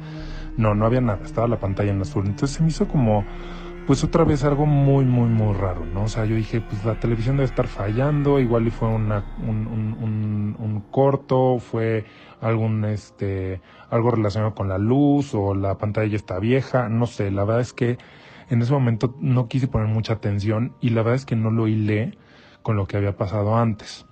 No, 0.56 0.74
no 0.74 0.86
había 0.86 1.00
nada. 1.00 1.20
Estaba 1.24 1.48
la 1.48 1.58
pantalla 1.58 1.92
en 1.92 2.00
azul. 2.00 2.26
Entonces 2.26 2.56
se 2.56 2.62
me 2.62 2.68
hizo 2.68 2.86
como 2.86 3.24
pues 3.86 4.02
otra 4.02 4.24
vez 4.24 4.42
algo 4.42 4.66
muy, 4.66 5.04
muy, 5.04 5.28
muy 5.28 5.54
raro, 5.54 5.86
¿no? 5.86 6.04
O 6.04 6.08
sea, 6.08 6.24
yo 6.24 6.34
dije, 6.34 6.60
pues 6.60 6.84
la 6.84 6.98
televisión 6.98 7.36
debe 7.36 7.46
estar 7.46 7.68
fallando, 7.68 8.40
igual 8.40 8.66
y 8.66 8.70
fue 8.70 8.88
una, 8.88 9.24
un, 9.38 9.66
un, 9.66 9.96
un, 10.02 10.56
un, 10.58 10.80
corto, 10.90 11.58
fue 11.58 12.04
algún, 12.40 12.84
este, 12.84 13.60
algo 13.90 14.10
relacionado 14.10 14.54
con 14.54 14.68
la 14.68 14.78
luz 14.78 15.34
o 15.34 15.54
la 15.54 15.78
pantalla 15.78 16.16
está 16.16 16.40
vieja, 16.40 16.88
no 16.88 17.06
sé, 17.06 17.30
la 17.30 17.44
verdad 17.44 17.60
es 17.60 17.72
que 17.72 17.98
en 18.50 18.62
ese 18.62 18.72
momento 18.72 19.14
no 19.20 19.46
quise 19.48 19.68
poner 19.68 19.88
mucha 19.88 20.14
atención 20.14 20.74
y 20.80 20.90
la 20.90 21.02
verdad 21.02 21.16
es 21.16 21.26
que 21.26 21.36
no 21.36 21.50
lo 21.50 21.68
hilé 21.68 22.18
con 22.62 22.76
lo 22.76 22.86
que 22.86 22.96
había 22.96 23.16
pasado 23.16 23.56
antes. 23.56 24.06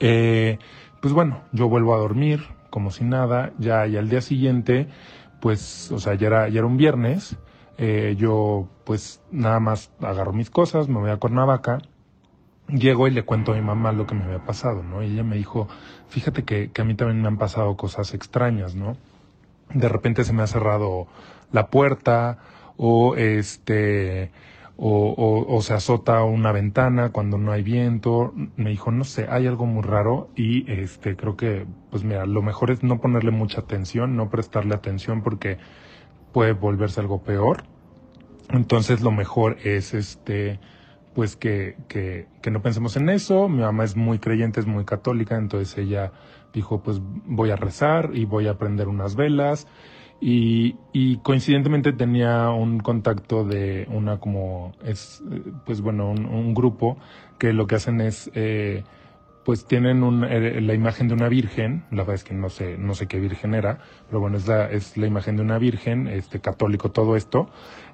Eh, 0.00 0.58
pues 1.00 1.12
bueno, 1.12 1.42
yo 1.52 1.68
vuelvo 1.68 1.94
a 1.94 1.98
dormir 1.98 2.42
como 2.70 2.90
si 2.90 3.04
nada, 3.04 3.52
ya 3.58 3.86
y 3.86 3.98
al 3.98 4.08
día 4.08 4.22
siguiente, 4.22 4.88
pues, 5.42 5.92
o 5.92 5.98
sea, 5.98 6.14
ya 6.14 6.26
era, 6.28 6.48
ya 6.48 6.60
era 6.60 6.66
un 6.66 6.78
viernes, 6.78 7.36
eh, 7.84 8.14
yo 8.16 8.68
pues 8.84 9.20
nada 9.32 9.58
más 9.58 9.90
agarro 10.00 10.32
mis 10.32 10.50
cosas, 10.50 10.88
me 10.88 11.00
voy 11.00 11.10
a 11.10 11.16
Cuernavaca, 11.16 11.78
llego 12.68 13.08
y 13.08 13.10
le 13.10 13.24
cuento 13.24 13.50
a 13.50 13.54
mi 13.56 13.60
mamá 13.60 13.90
lo 13.90 14.06
que 14.06 14.14
me 14.14 14.22
había 14.22 14.44
pasado, 14.44 14.84
¿no? 14.84 15.02
Y 15.02 15.06
ella 15.06 15.24
me 15.24 15.34
dijo, 15.34 15.66
fíjate 16.06 16.44
que, 16.44 16.70
que 16.70 16.82
a 16.82 16.84
mí 16.84 16.94
también 16.94 17.20
me 17.20 17.26
han 17.26 17.38
pasado 17.38 17.76
cosas 17.76 18.14
extrañas, 18.14 18.76
¿no? 18.76 18.96
De 19.74 19.88
repente 19.88 20.22
se 20.22 20.32
me 20.32 20.44
ha 20.44 20.46
cerrado 20.46 21.08
la 21.50 21.70
puerta 21.70 22.38
o 22.76 23.16
este 23.16 24.30
o, 24.76 25.08
o, 25.08 25.56
o, 25.56 25.62
se 25.62 25.74
azota 25.74 26.22
una 26.22 26.52
ventana 26.52 27.10
cuando 27.10 27.36
no 27.36 27.50
hay 27.50 27.64
viento. 27.64 28.32
Me 28.56 28.70
dijo, 28.70 28.92
no 28.92 29.02
sé, 29.02 29.26
hay 29.28 29.48
algo 29.48 29.66
muy 29.66 29.82
raro 29.82 30.28
y 30.36 30.70
este 30.70 31.16
creo 31.16 31.36
que, 31.36 31.66
pues 31.90 32.04
mira, 32.04 32.26
lo 32.26 32.42
mejor 32.42 32.70
es 32.70 32.84
no 32.84 33.00
ponerle 33.00 33.32
mucha 33.32 33.60
atención, 33.60 34.16
no 34.16 34.30
prestarle 34.30 34.74
atención 34.76 35.22
porque 35.22 35.58
puede 36.32 36.52
volverse 36.52 37.00
algo 37.00 37.22
peor. 37.22 37.64
Entonces 38.52 39.00
lo 39.00 39.10
mejor 39.10 39.56
es 39.64 39.94
este 39.94 40.60
pues 41.14 41.36
que, 41.36 41.76
que, 41.88 42.50
no 42.50 42.62
pensemos 42.62 42.96
en 42.96 43.08
eso. 43.08 43.48
Mi 43.48 43.60
mamá 43.60 43.84
es 43.84 43.96
muy 43.96 44.18
creyente, 44.18 44.60
es 44.60 44.66
muy 44.66 44.84
católica, 44.84 45.36
entonces 45.36 45.76
ella 45.76 46.12
dijo 46.52 46.82
pues 46.82 47.00
voy 47.26 47.50
a 47.50 47.56
rezar 47.56 48.10
y 48.14 48.24
voy 48.24 48.46
a 48.46 48.58
prender 48.58 48.88
unas 48.88 49.16
velas. 49.16 49.66
Y, 50.20 50.76
y 50.92 51.16
coincidentemente 51.18 51.92
tenía 51.92 52.50
un 52.50 52.78
contacto 52.78 53.44
de 53.44 53.88
una 53.90 54.20
como 54.20 54.72
es 54.84 55.22
pues 55.66 55.80
bueno 55.80 56.10
un, 56.10 56.26
un 56.26 56.54
grupo 56.54 56.96
que 57.38 57.52
lo 57.52 57.66
que 57.66 57.74
hacen 57.74 58.00
es 58.00 58.30
eh, 58.34 58.84
pues 59.44 59.66
tienen 59.66 60.02
un, 60.02 60.24
eh, 60.24 60.60
la 60.60 60.74
imagen 60.74 61.08
de 61.08 61.14
una 61.14 61.28
virgen, 61.28 61.84
la 61.90 61.98
verdad 61.98 62.14
es 62.14 62.24
que 62.24 62.34
no 62.34 62.48
sé, 62.48 62.78
no 62.78 62.94
sé 62.94 63.06
qué 63.08 63.18
virgen 63.18 63.54
era, 63.54 63.78
pero 64.06 64.20
bueno, 64.20 64.36
es 64.36 64.46
la, 64.46 64.70
es 64.70 64.96
la 64.96 65.06
imagen 65.06 65.36
de 65.36 65.42
una 65.42 65.58
virgen, 65.58 66.06
este 66.06 66.40
católico, 66.40 66.90
todo 66.90 67.16
esto, 67.16 67.48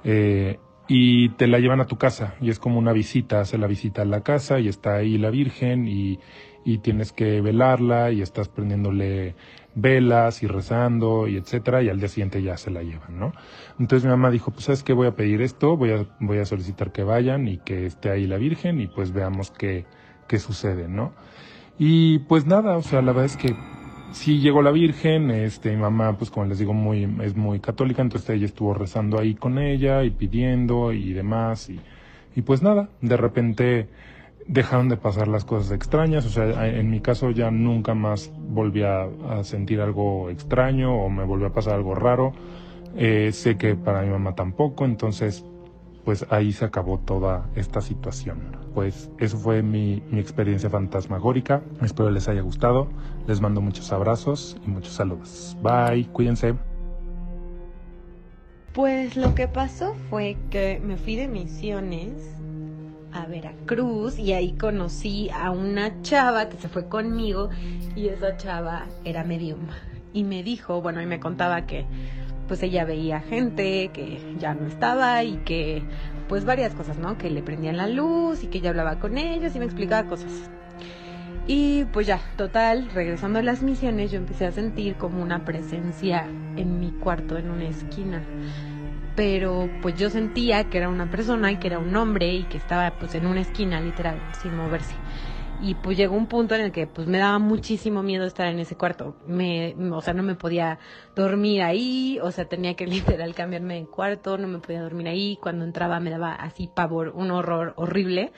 eh, 0.04 0.58
y 0.88 1.30
te 1.30 1.46
la 1.46 1.58
llevan 1.58 1.80
a 1.80 1.86
tu 1.86 1.96
casa, 1.96 2.34
y 2.40 2.50
es 2.50 2.58
como 2.58 2.78
una 2.78 2.92
visita, 2.92 3.40
hace 3.40 3.58
la 3.58 3.66
visita 3.66 4.02
a 4.02 4.04
la 4.06 4.22
casa, 4.22 4.58
y 4.58 4.68
está 4.68 4.96
ahí 4.96 5.18
la 5.18 5.30
virgen, 5.30 5.86
y, 5.86 6.18
y 6.64 6.78
tienes 6.78 7.12
que 7.12 7.40
velarla, 7.40 8.10
y 8.10 8.22
estás 8.22 8.48
prendiéndole 8.48 9.34
velas 9.74 10.42
y 10.42 10.46
rezando, 10.46 11.28
y 11.28 11.36
etcétera, 11.36 11.82
y 11.82 11.88
al 11.88 11.98
día 11.98 12.08
siguiente 12.08 12.42
ya 12.42 12.56
se 12.56 12.70
la 12.70 12.82
llevan, 12.82 13.18
¿no? 13.18 13.32
Entonces 13.78 14.04
mi 14.04 14.10
mamá 14.10 14.30
dijo, 14.30 14.50
pues 14.50 14.64
sabes 14.64 14.82
qué, 14.82 14.92
voy 14.92 15.06
a 15.06 15.14
pedir 15.14 15.40
esto, 15.42 15.76
voy 15.76 15.92
a, 15.92 16.06
voy 16.20 16.38
a 16.38 16.44
solicitar 16.44 16.90
que 16.90 17.04
vayan, 17.04 17.48
y 17.48 17.58
que 17.58 17.86
esté 17.86 18.10
ahí 18.10 18.26
la 18.26 18.38
virgen, 18.38 18.80
y 18.80 18.86
pues 18.86 19.12
veamos 19.12 19.50
qué, 19.50 19.84
qué 20.26 20.38
sucede, 20.38 20.88
¿no? 20.88 21.12
Y 21.78 22.18
pues 22.20 22.46
nada, 22.46 22.76
o 22.76 22.82
sea, 22.82 23.02
la 23.02 23.12
verdad 23.12 23.26
es 23.26 23.36
que 23.36 23.54
sí 24.12 24.40
llegó 24.40 24.62
la 24.62 24.72
Virgen, 24.72 25.30
este, 25.30 25.70
mi 25.70 25.76
mamá, 25.76 26.16
pues 26.18 26.30
como 26.30 26.46
les 26.46 26.58
digo, 26.58 26.72
muy, 26.72 27.08
es 27.22 27.36
muy 27.36 27.60
católica, 27.60 28.02
entonces 28.02 28.30
ella 28.30 28.46
estuvo 28.46 28.74
rezando 28.74 29.18
ahí 29.18 29.34
con 29.34 29.58
ella 29.58 30.02
y 30.02 30.10
pidiendo 30.10 30.92
y 30.92 31.12
demás, 31.12 31.70
y, 31.70 31.80
y 32.34 32.42
pues 32.42 32.62
nada, 32.62 32.88
de 33.00 33.16
repente 33.16 33.88
dejaron 34.46 34.88
de 34.88 34.96
pasar 34.96 35.28
las 35.28 35.44
cosas 35.44 35.70
extrañas, 35.72 36.26
o 36.26 36.30
sea, 36.30 36.66
en 36.66 36.90
mi 36.90 37.00
caso 37.00 37.30
ya 37.30 37.50
nunca 37.50 37.94
más 37.94 38.32
volví 38.36 38.82
a, 38.82 39.04
a 39.30 39.44
sentir 39.44 39.80
algo 39.80 40.30
extraño 40.30 40.94
o 40.94 41.08
me 41.10 41.22
volvió 41.24 41.48
a 41.48 41.52
pasar 41.52 41.74
algo 41.74 41.94
raro, 41.94 42.32
eh, 42.96 43.30
sé 43.32 43.56
que 43.56 43.76
para 43.76 44.02
mi 44.02 44.08
mamá 44.08 44.34
tampoco, 44.34 44.84
entonces 44.84 45.44
pues 46.04 46.26
ahí 46.30 46.52
se 46.52 46.64
acabó 46.64 46.98
toda 46.98 47.50
esta 47.54 47.82
situación. 47.82 48.67
Pues 48.78 49.10
eso 49.18 49.36
fue 49.38 49.60
mi, 49.60 50.00
mi, 50.08 50.20
experiencia 50.20 50.70
fantasmagórica. 50.70 51.62
Espero 51.82 52.12
les 52.12 52.28
haya 52.28 52.42
gustado. 52.42 52.86
Les 53.26 53.40
mando 53.40 53.60
muchos 53.60 53.90
abrazos 53.90 54.56
y 54.64 54.70
muchos 54.70 54.92
saludos. 54.92 55.56
Bye, 55.60 56.06
cuídense. 56.12 56.54
Pues 58.72 59.16
lo 59.16 59.34
que 59.34 59.48
pasó 59.48 59.96
fue 60.08 60.36
que 60.50 60.80
me 60.80 60.96
fui 60.96 61.16
de 61.16 61.26
misiones 61.26 62.12
a 63.12 63.26
Veracruz 63.26 64.16
y 64.16 64.32
ahí 64.32 64.52
conocí 64.52 65.28
a 65.30 65.50
una 65.50 66.00
chava 66.02 66.48
que 66.48 66.56
se 66.56 66.68
fue 66.68 66.88
conmigo 66.88 67.50
y 67.96 68.06
esa 68.06 68.36
chava 68.36 68.86
era 69.04 69.24
medium 69.24 69.58
y 70.12 70.22
me 70.22 70.44
dijo, 70.44 70.80
bueno, 70.80 71.02
y 71.02 71.06
me 71.06 71.18
contaba 71.18 71.66
que 71.66 71.84
pues 72.48 72.62
ella 72.62 72.84
veía 72.84 73.20
gente 73.20 73.90
que 73.92 74.18
ya 74.38 74.54
no 74.54 74.66
estaba 74.66 75.22
y 75.22 75.36
que 75.38 75.82
pues 76.28 76.44
varias 76.44 76.74
cosas, 76.74 76.98
¿no? 76.98 77.18
Que 77.18 77.30
le 77.30 77.42
prendían 77.42 77.76
la 77.76 77.88
luz 77.88 78.44
y 78.44 78.48
que 78.48 78.58
ella 78.58 78.70
hablaba 78.70 79.00
con 79.00 79.18
ellos 79.18 79.54
y 79.56 79.58
me 79.58 79.64
explicaba 79.64 80.08
cosas. 80.08 80.32
Y 81.46 81.86
pues 81.86 82.06
ya, 82.06 82.20
total, 82.36 82.90
regresando 82.92 83.38
a 83.38 83.42
las 83.42 83.62
misiones, 83.62 84.10
yo 84.10 84.18
empecé 84.18 84.44
a 84.44 84.52
sentir 84.52 84.96
como 84.96 85.22
una 85.22 85.46
presencia 85.46 86.26
en 86.56 86.78
mi 86.78 86.92
cuarto, 86.92 87.38
en 87.38 87.50
una 87.50 87.64
esquina. 87.64 88.22
Pero 89.16 89.68
pues 89.80 89.96
yo 89.96 90.10
sentía 90.10 90.64
que 90.64 90.78
era 90.78 90.90
una 90.90 91.10
persona 91.10 91.50
y 91.50 91.56
que 91.56 91.68
era 91.68 91.78
un 91.78 91.96
hombre 91.96 92.34
y 92.34 92.44
que 92.44 92.58
estaba 92.58 92.90
pues 92.98 93.14
en 93.14 93.26
una 93.26 93.40
esquina 93.40 93.80
literal, 93.80 94.20
sin 94.40 94.54
moverse. 94.54 94.94
Y 95.60 95.74
pues 95.74 95.96
llegó 95.96 96.14
un 96.16 96.26
punto 96.26 96.54
en 96.54 96.60
el 96.60 96.72
que 96.72 96.86
pues 96.86 97.08
me 97.08 97.18
daba 97.18 97.38
muchísimo 97.40 98.02
miedo 98.02 98.24
estar 98.24 98.46
en 98.46 98.60
ese 98.60 98.76
cuarto. 98.76 99.16
Me, 99.26 99.74
o 99.90 100.00
sea, 100.00 100.14
no 100.14 100.22
me 100.22 100.36
podía 100.36 100.78
dormir 101.16 101.62
ahí, 101.62 102.18
o 102.22 102.30
sea, 102.30 102.44
tenía 102.44 102.74
que 102.74 102.86
literal 102.86 103.34
cambiarme 103.34 103.80
de 103.80 103.86
cuarto, 103.86 104.38
no 104.38 104.46
me 104.46 104.58
podía 104.58 104.82
dormir 104.82 105.08
ahí. 105.08 105.38
Cuando 105.42 105.64
entraba 105.64 105.98
me 105.98 106.10
daba 106.10 106.32
así 106.32 106.70
pavor, 106.72 107.08
un 107.08 107.30
horror 107.32 107.74
horrible. 107.76 108.32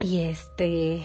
Y 0.00 0.20
este, 0.20 1.04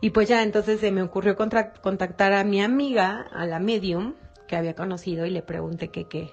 y 0.00 0.10
pues 0.10 0.28
ya 0.28 0.42
entonces 0.42 0.80
se 0.80 0.90
me 0.90 1.02
ocurrió 1.02 1.36
contactar 1.36 2.32
a 2.32 2.42
mi 2.42 2.60
amiga, 2.60 3.26
a 3.32 3.46
la 3.46 3.60
medium 3.60 4.14
que 4.48 4.56
había 4.56 4.74
conocido 4.74 5.26
y 5.26 5.30
le 5.30 5.42
pregunté 5.42 5.88
qué 5.88 6.08
qué 6.08 6.30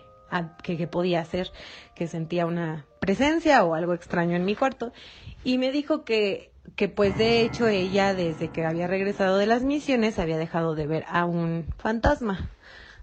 qué 0.64 0.88
podía 0.88 1.22
hacer, 1.22 1.52
que 1.94 2.08
sentía 2.08 2.48
una 2.48 2.87
presencia 3.00 3.64
o 3.64 3.74
algo 3.76 3.94
extraño 3.94 4.36
en 4.36 4.46
mi 4.46 4.56
cuarto 4.56 4.92
y 5.44 5.58
me 5.58 5.72
dijo 5.72 6.04
que 6.04 6.52
que 6.76 6.90
pues 6.90 7.18
de 7.18 7.42
hecho 7.42 7.68
ella 7.68 8.14
desde 8.14 8.50
que 8.50 8.66
había 8.66 8.88
regresado 8.88 9.38
de 9.38 9.46
las 9.46 9.64
misiones 9.64 10.20
había 10.20 10.38
dejado 10.38 10.76
de 10.76 10.88
ver 10.88 11.06
a 11.08 11.26
un 11.26 11.66
fantasma. 11.78 12.52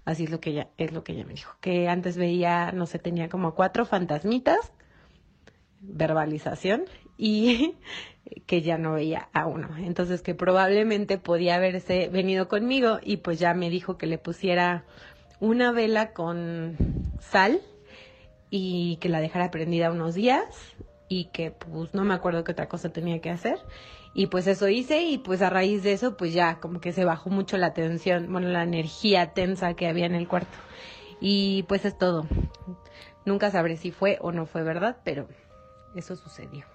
Así 0.03 0.25
es 0.25 0.29
lo 0.29 0.39
que 0.39 0.51
ella 0.51 0.69
es 0.77 0.91
lo 0.91 1.03
que 1.03 1.13
ella 1.13 1.25
me 1.25 1.33
dijo, 1.33 1.55
que 1.61 1.89
antes 1.89 2.15
veía, 2.15 2.71
no 2.71 2.85
sé, 2.85 2.99
tenía 2.99 3.27
como 3.27 3.55
cuatro 3.55 3.85
fantasmitas 3.85 4.71
verbalización 5.81 6.85
y 7.17 7.75
que 8.45 8.61
ya 8.61 8.77
no 8.77 8.93
veía 8.93 9.29
a 9.33 9.47
uno. 9.47 9.69
Entonces 9.77 10.21
que 10.21 10.35
probablemente 10.35 11.17
podía 11.17 11.55
haberse 11.55 12.09
venido 12.09 12.47
conmigo 12.47 12.99
y 13.01 13.17
pues 13.17 13.39
ya 13.39 13.53
me 13.53 13.69
dijo 13.69 13.97
que 13.97 14.05
le 14.05 14.19
pusiera 14.19 14.85
una 15.39 15.71
vela 15.71 16.13
con 16.13 16.77
sal 17.19 17.61
y 18.57 18.95
que 18.97 19.09
la 19.09 19.19
dejara 19.19 19.51
prendida 19.51 19.91
unos 19.91 20.15
días 20.15 20.45
y 21.09 21.25
que 21.25 21.51
pues 21.51 21.93
no 21.93 22.05
me 22.05 22.13
acuerdo 22.13 22.45
qué 22.45 22.53
otra 22.53 22.69
cosa 22.69 22.89
tenía 22.89 23.19
que 23.19 23.29
hacer. 23.29 23.59
Y 24.13 24.27
pues 24.27 24.47
eso 24.47 24.69
hice 24.69 25.01
y 25.01 25.17
pues 25.17 25.41
a 25.41 25.49
raíz 25.49 25.83
de 25.83 25.91
eso 25.91 26.15
pues 26.15 26.33
ya 26.33 26.61
como 26.61 26.79
que 26.79 26.93
se 26.93 27.03
bajó 27.03 27.29
mucho 27.29 27.57
la 27.57 27.73
tensión, 27.73 28.31
bueno, 28.31 28.47
la 28.47 28.63
energía 28.63 29.33
tensa 29.33 29.73
que 29.73 29.89
había 29.89 30.05
en 30.05 30.15
el 30.15 30.29
cuarto. 30.29 30.57
Y 31.19 31.63
pues 31.63 31.83
es 31.83 31.97
todo. 31.97 32.27
Nunca 33.25 33.51
sabré 33.51 33.75
si 33.75 33.91
fue 33.91 34.19
o 34.21 34.31
no 34.31 34.45
fue 34.45 34.63
verdad, 34.63 34.97
pero 35.03 35.27
eso 35.93 36.15
sucedió. 36.15 36.65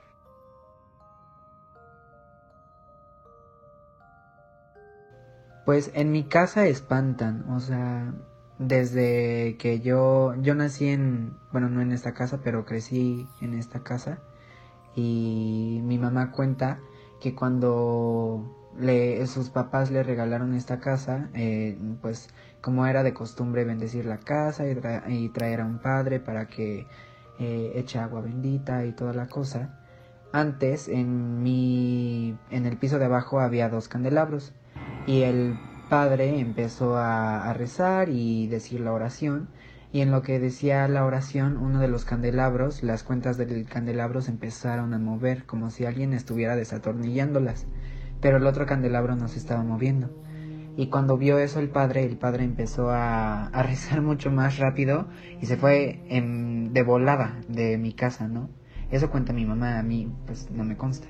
Pues 5.65 5.91
en 5.95 6.13
mi 6.13 6.25
casa 6.25 6.67
espantan, 6.67 7.49
o 7.49 7.61
sea, 7.61 8.13
desde 8.61 9.57
que 9.57 9.81
yo 9.81 10.35
yo 10.43 10.55
nací 10.55 10.89
en, 10.89 11.35
bueno, 11.51 11.71
no 11.71 11.81
en 11.81 11.93
esta 11.93 12.13
casa, 12.13 12.41
pero 12.45 12.67
crecí 12.67 13.27
en 13.41 13.55
esta 13.55 13.83
casa 13.83 14.19
y 14.95 15.81
mi 15.83 15.99
mamá 15.99 16.31
cuenta 16.31 16.79
que 17.21 17.35
cuando 17.35 18.71
le, 18.79 19.27
sus 19.27 19.49
papás 19.49 19.91
le 19.91 20.03
regalaron 20.03 20.55
esta 20.55 20.79
casa, 20.79 21.31
eh, 21.35 21.79
pues 22.03 22.29
como 22.61 22.87
era 22.87 23.03
de 23.03 23.15
costumbre 23.15 23.65
bendecir 23.65 24.05
la 24.05 24.19
casa 24.19 24.65
y, 24.67 24.79
y 25.09 25.29
traer 25.31 25.63
a 25.63 25.65
un 25.65 25.79
padre 25.79 26.21
para 26.21 26.47
que 26.47 26.87
eh, 27.39 27.73
eche 27.77 27.99
agua 27.99 28.21
bendita 28.21 28.85
y 28.85 28.93
toda 28.93 29.15
la 29.15 29.27
cosa. 29.27 29.81
Antes 30.33 30.89
en 30.89 31.43
mi 31.43 32.37
en 32.51 32.67
el 32.67 32.77
piso 32.77 32.99
de 32.99 33.07
abajo 33.07 33.41
había 33.41 33.71
dos 33.71 33.89
candelabros 33.89 34.53
y 35.07 35.23
el 35.23 35.59
padre 35.91 36.39
empezó 36.39 36.97
a, 36.97 37.53
rezar 37.53 38.11
y 38.11 38.47
decir 38.47 38.81
la 38.81 38.93
oración 38.93 39.49
y 39.93 40.03
en 40.03 40.13
lo 40.13 40.23
que 40.23 40.39
decía 40.39 40.87
la 40.87 41.05
oración 41.05 41.57
uno 41.57 41.81
de 41.81 41.89
los 41.89 42.05
candelabros, 42.05 42.85
las 42.85 43.03
cuentas 43.03 43.37
del 43.37 43.67
candelabro 43.67 44.23
se 44.23 44.31
empezaron 44.31 44.95
a 44.95 45.01
mover 45.01 45.47
como 45.47 45.69
si 45.71 45.87
alguien 45.87 46.13
estuviera 46.13 46.55
desatornillándolas, 46.55 47.67
pero 48.21 48.37
el 48.37 48.47
otro 48.47 48.67
candelabro 48.67 49.17
no 49.17 49.27
se 49.27 49.41
estaba 49.41 49.65
moviendo. 49.65 50.11
Y 50.77 50.87
cuando 50.91 51.19
vio 51.19 51.41
eso 51.41 51.59
el 51.59 51.71
padre, 51.71 52.05
el 52.05 52.17
padre 52.17 52.45
empezó 52.45 52.91
a, 52.91 53.51
rezar 53.65 54.01
mucho 54.01 54.31
más 54.31 54.59
rápido 54.59 55.09
y 55.41 55.47
se 55.47 55.57
fue 55.57 56.05
en, 56.09 56.73
de 56.73 56.85
volada 56.85 57.41
de 57.49 57.79
mi 57.79 57.95
casa, 57.95 58.29
¿no? 58.29 58.49
Eso 58.93 59.11
cuenta 59.11 59.33
mi 59.33 59.45
mamá, 59.45 59.81
a 59.81 59.83
mí 59.83 60.09
pues 60.25 60.53
no 60.53 60.63
me 60.63 60.77
consta 60.77 61.09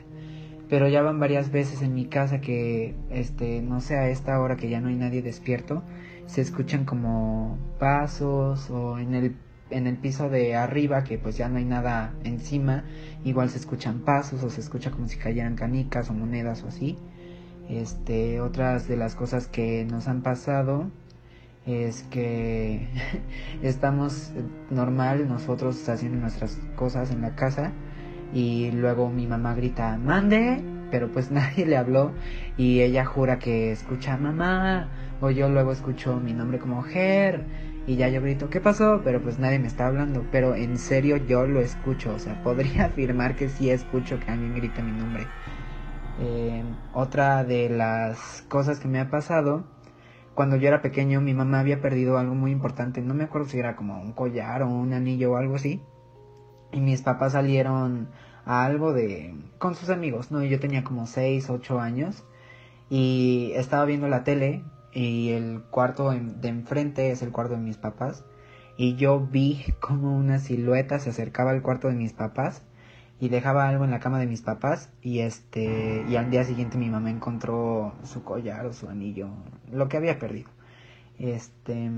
pero 0.70 0.88
ya 0.88 1.02
van 1.02 1.18
varias 1.18 1.50
veces 1.50 1.82
en 1.82 1.94
mi 1.94 2.06
casa 2.06 2.40
que, 2.40 2.94
este, 3.10 3.60
no 3.60 3.80
sé, 3.80 3.96
a 3.96 4.08
esta 4.08 4.40
hora 4.40 4.56
que 4.56 4.70
ya 4.70 4.80
no 4.80 4.88
hay 4.88 4.94
nadie 4.94 5.20
despierto, 5.20 5.82
se 6.26 6.40
escuchan 6.40 6.84
como 6.84 7.58
pasos 7.80 8.70
o 8.70 8.98
en 9.00 9.14
el, 9.16 9.36
en 9.70 9.88
el 9.88 9.96
piso 9.96 10.28
de 10.28 10.54
arriba 10.54 11.02
que 11.02 11.18
pues 11.18 11.36
ya 11.36 11.48
no 11.48 11.58
hay 11.58 11.64
nada 11.64 12.14
encima, 12.22 12.84
igual 13.24 13.50
se 13.50 13.58
escuchan 13.58 14.00
pasos 14.00 14.44
o 14.44 14.50
se 14.50 14.60
escucha 14.60 14.92
como 14.92 15.08
si 15.08 15.16
cayeran 15.18 15.56
canicas 15.56 16.08
o 16.08 16.14
monedas 16.14 16.62
o 16.62 16.68
así. 16.68 16.96
Este, 17.68 18.40
otras 18.40 18.86
de 18.86 18.96
las 18.96 19.16
cosas 19.16 19.48
que 19.48 19.84
nos 19.84 20.06
han 20.06 20.22
pasado 20.22 20.88
es 21.66 22.04
que 22.04 22.88
estamos 23.62 24.32
normal 24.70 25.28
nosotros 25.28 25.88
haciendo 25.88 26.18
nuestras 26.20 26.58
cosas 26.76 27.10
en 27.10 27.22
la 27.22 27.34
casa 27.34 27.72
y 28.30 28.70
luego 28.72 29.10
mi 29.10 29.26
mamá 29.26 29.54
grita, 29.54 29.98
mande, 29.98 30.66
pero 30.88 31.10
pues 31.12 31.30
nadie 31.32 31.66
le 31.66 31.76
habló 31.76 32.16
y 32.56 32.80
ella 32.82 33.04
jura 33.04 33.38
que 33.38 33.72
escucha 33.72 34.16
mamá 34.16 34.92
o 35.20 35.30
yo 35.30 35.48
luego 35.48 35.72
escucho 35.72 36.20
mi 36.20 36.32
nombre 36.34 36.58
como 36.58 36.82
Ger 36.82 37.48
y 37.86 37.96
ya 37.96 38.08
yo 38.08 38.20
grito, 38.22 38.50
¿qué 38.50 38.60
pasó? 38.60 39.02
Pero 39.04 39.22
pues 39.22 39.38
nadie 39.38 39.58
me 39.58 39.66
está 39.66 39.86
hablando, 39.86 40.28
pero 40.30 40.54
en 40.54 40.78
serio 40.78 41.16
yo 41.16 41.46
lo 41.46 41.60
escucho, 41.60 42.14
o 42.14 42.18
sea, 42.18 42.36
podría 42.42 42.86
afirmar 42.86 43.36
que 43.36 43.48
sí 43.48 43.70
escucho 43.70 44.18
que 44.20 44.30
alguien 44.30 44.54
grita 44.54 44.82
mi 44.82 44.92
nombre. 44.92 45.32
Eh, 46.16 46.64
otra 46.92 47.44
de 47.44 47.68
las 47.70 48.42
cosas 48.48 48.78
que 48.80 48.88
me 48.88 49.00
ha 49.00 49.10
pasado, 49.10 49.64
cuando 50.34 50.56
yo 50.56 50.68
era 50.68 50.82
pequeño 50.82 51.20
mi 51.20 51.34
mamá 51.34 51.60
había 51.60 51.80
perdido 51.82 52.18
algo 52.18 52.34
muy 52.34 52.52
importante, 52.52 53.02
no 53.02 53.14
me 53.14 53.24
acuerdo 53.24 53.48
si 53.48 53.58
era 53.58 53.76
como 53.76 54.00
un 54.02 54.12
collar 54.12 54.62
o 54.62 54.68
un 54.70 54.92
anillo 54.94 55.32
o 55.32 55.36
algo 55.36 55.56
así, 55.56 55.89
y 56.72 56.80
mis 56.80 57.02
papás 57.02 57.32
salieron 57.32 58.08
a 58.44 58.64
algo 58.64 58.92
de 58.92 59.34
con 59.58 59.74
sus 59.74 59.90
amigos, 59.90 60.30
¿no? 60.30 60.42
Yo 60.42 60.60
tenía 60.60 60.84
como 60.84 61.06
6, 61.06 61.50
8 61.50 61.80
años 61.80 62.24
y 62.88 63.52
estaba 63.54 63.84
viendo 63.84 64.08
la 64.08 64.24
tele 64.24 64.64
y 64.92 65.30
el 65.30 65.62
cuarto 65.70 66.10
de 66.10 66.48
enfrente 66.48 67.10
es 67.10 67.22
el 67.22 67.30
cuarto 67.30 67.54
de 67.54 67.60
mis 67.60 67.76
papás 67.76 68.24
y 68.76 68.96
yo 68.96 69.20
vi 69.20 69.64
como 69.80 70.16
una 70.16 70.38
silueta 70.38 70.98
se 70.98 71.10
acercaba 71.10 71.50
al 71.50 71.62
cuarto 71.62 71.88
de 71.88 71.94
mis 71.94 72.12
papás 72.12 72.62
y 73.20 73.28
dejaba 73.28 73.68
algo 73.68 73.84
en 73.84 73.90
la 73.90 74.00
cama 74.00 74.18
de 74.18 74.26
mis 74.26 74.40
papás 74.40 74.90
y 75.02 75.20
este 75.20 76.04
y 76.08 76.16
al 76.16 76.30
día 76.30 76.44
siguiente 76.44 76.78
mi 76.78 76.88
mamá 76.88 77.10
encontró 77.10 77.94
su 78.02 78.24
collar 78.24 78.64
o 78.64 78.72
su 78.72 78.88
anillo, 78.88 79.28
lo 79.70 79.88
que 79.88 79.98
había 79.98 80.18
perdido. 80.18 80.48
Este 81.18 81.90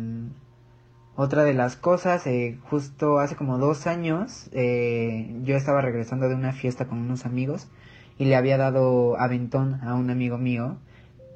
otra 1.15 1.45
de 1.45 1.53
las 1.53 1.77
cosas, 1.77 2.27
eh, 2.27 2.59
justo 2.71 3.19
hace 3.19 3.37
como 3.37 3.59
dos 3.59 3.87
años, 3.87 4.49
eh, 4.53 5.37
yo 5.43 5.57
estaba 5.57 5.83
regresando 5.83 6.29
de 6.29 6.35
una 6.35 6.53
fiesta 6.53 6.87
con 6.87 6.99
unos 6.99 7.27
amigos 7.27 7.69
y 8.19 8.25
le 8.25 8.37
había 8.37 8.57
dado 8.57 9.21
aventón 9.21 9.81
a 9.83 9.95
un 9.95 10.11
amigo 10.11 10.39
mío, 10.39 10.79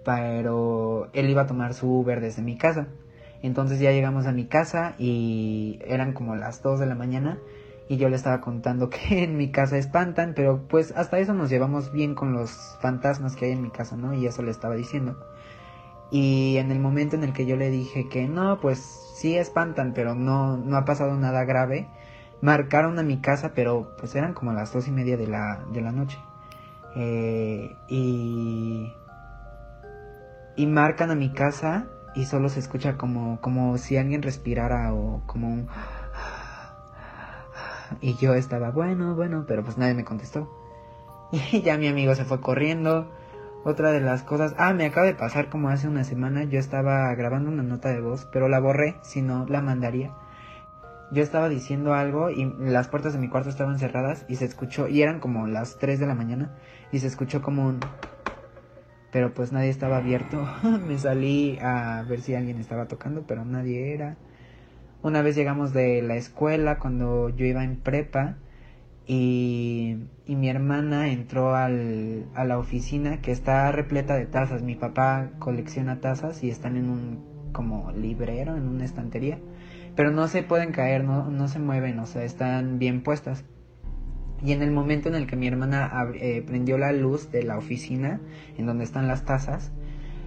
pero 0.04 1.08
él 1.12 1.28
iba 1.28 1.42
a 1.42 1.46
tomar 1.46 1.74
su 1.74 1.88
Uber 1.88 2.20
desde 2.20 2.42
mi 2.42 2.56
casa. 2.56 2.86
Entonces 3.42 3.78
ya 3.78 3.92
llegamos 3.92 4.26
a 4.26 4.32
mi 4.32 4.46
casa 4.46 4.94
y 4.98 5.78
eran 5.86 6.14
como 6.14 6.36
las 6.36 6.62
2 6.62 6.80
de 6.80 6.86
la 6.86 6.94
mañana 6.94 7.38
y 7.88 7.98
yo 7.98 8.08
le 8.08 8.16
estaba 8.16 8.40
contando 8.40 8.88
que 8.90 9.24
en 9.24 9.36
mi 9.36 9.50
casa 9.50 9.76
espantan, 9.76 10.32
pero 10.34 10.62
pues 10.68 10.92
hasta 10.96 11.18
eso 11.18 11.34
nos 11.34 11.50
llevamos 11.50 11.92
bien 11.92 12.14
con 12.14 12.32
los 12.32 12.76
fantasmas 12.80 13.36
que 13.36 13.46
hay 13.46 13.52
en 13.52 13.62
mi 13.62 13.70
casa, 13.70 13.96
¿no? 13.96 14.14
Y 14.14 14.26
eso 14.26 14.42
le 14.42 14.50
estaba 14.50 14.74
diciendo. 14.74 15.16
Y 16.10 16.56
en 16.58 16.70
el 16.70 16.78
momento 16.78 17.16
en 17.16 17.24
el 17.24 17.32
que 17.32 17.46
yo 17.46 17.56
le 17.56 17.70
dije 17.70 18.08
que 18.08 18.28
no, 18.28 18.60
pues 18.60 18.78
sí 19.16 19.36
espantan, 19.36 19.92
pero 19.94 20.14
no, 20.14 20.56
no 20.56 20.76
ha 20.76 20.84
pasado 20.84 21.16
nada 21.16 21.44
grave, 21.44 21.88
marcaron 22.40 22.98
a 22.98 23.02
mi 23.02 23.20
casa, 23.20 23.52
pero 23.54 23.96
pues 23.98 24.14
eran 24.14 24.34
como 24.34 24.52
las 24.52 24.72
dos 24.72 24.88
y 24.88 24.92
media 24.92 25.16
de 25.16 25.26
la, 25.26 25.64
de 25.72 25.80
la 25.80 25.92
noche. 25.92 26.18
Eh, 26.94 27.76
y, 27.88 28.92
y 30.56 30.66
marcan 30.66 31.10
a 31.10 31.14
mi 31.14 31.30
casa 31.30 31.88
y 32.14 32.24
solo 32.24 32.48
se 32.48 32.60
escucha 32.60 32.96
como, 32.96 33.40
como 33.40 33.76
si 33.76 33.96
alguien 33.96 34.22
respirara 34.22 34.92
o 34.94 35.22
como 35.26 35.48
un... 35.48 35.68
Y 38.00 38.14
yo 38.16 38.34
estaba, 38.34 38.70
bueno, 38.70 39.14
bueno, 39.14 39.44
pero 39.46 39.62
pues 39.62 39.78
nadie 39.78 39.94
me 39.94 40.04
contestó. 40.04 40.50
Y 41.52 41.62
ya 41.62 41.76
mi 41.76 41.88
amigo 41.88 42.14
se 42.14 42.24
fue 42.24 42.40
corriendo. 42.40 43.10
Otra 43.68 43.90
de 43.90 44.00
las 44.00 44.22
cosas, 44.22 44.54
ah, 44.58 44.72
me 44.74 44.86
acaba 44.86 45.08
de 45.08 45.14
pasar 45.14 45.48
como 45.48 45.70
hace 45.70 45.88
una 45.88 46.04
semana, 46.04 46.44
yo 46.44 46.60
estaba 46.60 47.12
grabando 47.16 47.50
una 47.50 47.64
nota 47.64 47.88
de 47.88 48.00
voz, 48.00 48.28
pero 48.32 48.48
la 48.48 48.60
borré, 48.60 48.94
si 49.02 49.22
no 49.22 49.44
la 49.48 49.60
mandaría. 49.60 50.12
Yo 51.10 51.20
estaba 51.20 51.48
diciendo 51.48 51.92
algo 51.92 52.30
y 52.30 52.44
las 52.60 52.86
puertas 52.86 53.12
de 53.12 53.18
mi 53.18 53.28
cuarto 53.28 53.48
estaban 53.48 53.80
cerradas 53.80 54.24
y 54.28 54.36
se 54.36 54.44
escuchó, 54.44 54.86
y 54.86 55.02
eran 55.02 55.18
como 55.18 55.48
las 55.48 55.78
3 55.78 55.98
de 55.98 56.06
la 56.06 56.14
mañana, 56.14 56.52
y 56.92 57.00
se 57.00 57.08
escuchó 57.08 57.42
como 57.42 57.66
un... 57.66 57.80
pero 59.10 59.34
pues 59.34 59.50
nadie 59.50 59.70
estaba 59.70 59.96
abierto. 59.96 60.48
Me 60.86 60.96
salí 60.96 61.58
a 61.60 62.04
ver 62.08 62.20
si 62.20 62.36
alguien 62.36 62.60
estaba 62.60 62.86
tocando, 62.86 63.24
pero 63.26 63.44
nadie 63.44 63.92
era. 63.92 64.16
Una 65.02 65.22
vez 65.22 65.34
llegamos 65.34 65.72
de 65.72 66.02
la 66.02 66.14
escuela 66.14 66.78
cuando 66.78 67.30
yo 67.30 67.44
iba 67.44 67.64
en 67.64 67.74
prepa 67.74 68.36
y, 69.06 69.96
mi 70.26 70.48
hermana 70.48 71.08
entró 71.08 71.54
al, 71.54 72.26
a 72.34 72.44
la 72.44 72.58
oficina 72.58 73.20
que 73.20 73.30
está 73.30 73.70
repleta 73.70 74.16
de 74.16 74.26
tazas. 74.26 74.62
Mi 74.62 74.74
papá 74.74 75.30
colecciona 75.38 76.00
tazas 76.00 76.42
y 76.42 76.50
están 76.50 76.76
en 76.76 76.90
un 76.90 77.36
como 77.52 77.90
librero, 77.92 78.56
en 78.56 78.68
una 78.68 78.84
estantería, 78.84 79.38
pero 79.94 80.10
no 80.10 80.28
se 80.28 80.42
pueden 80.42 80.72
caer, 80.72 81.04
no, 81.04 81.30
no 81.30 81.48
se 81.48 81.58
mueven, 81.58 81.98
o 82.00 82.06
sea, 82.06 82.22
están 82.24 82.78
bien 82.78 83.02
puestas. 83.02 83.44
Y 84.42 84.52
en 84.52 84.62
el 84.62 84.70
momento 84.70 85.08
en 85.08 85.14
el 85.14 85.26
que 85.26 85.36
mi 85.36 85.46
hermana 85.46 85.90
eh, 86.14 86.42
prendió 86.46 86.76
la 86.76 86.92
luz 86.92 87.32
de 87.32 87.42
la 87.42 87.56
oficina, 87.56 88.20
en 88.58 88.66
donde 88.66 88.84
están 88.84 89.08
las 89.08 89.24
tazas, 89.24 89.72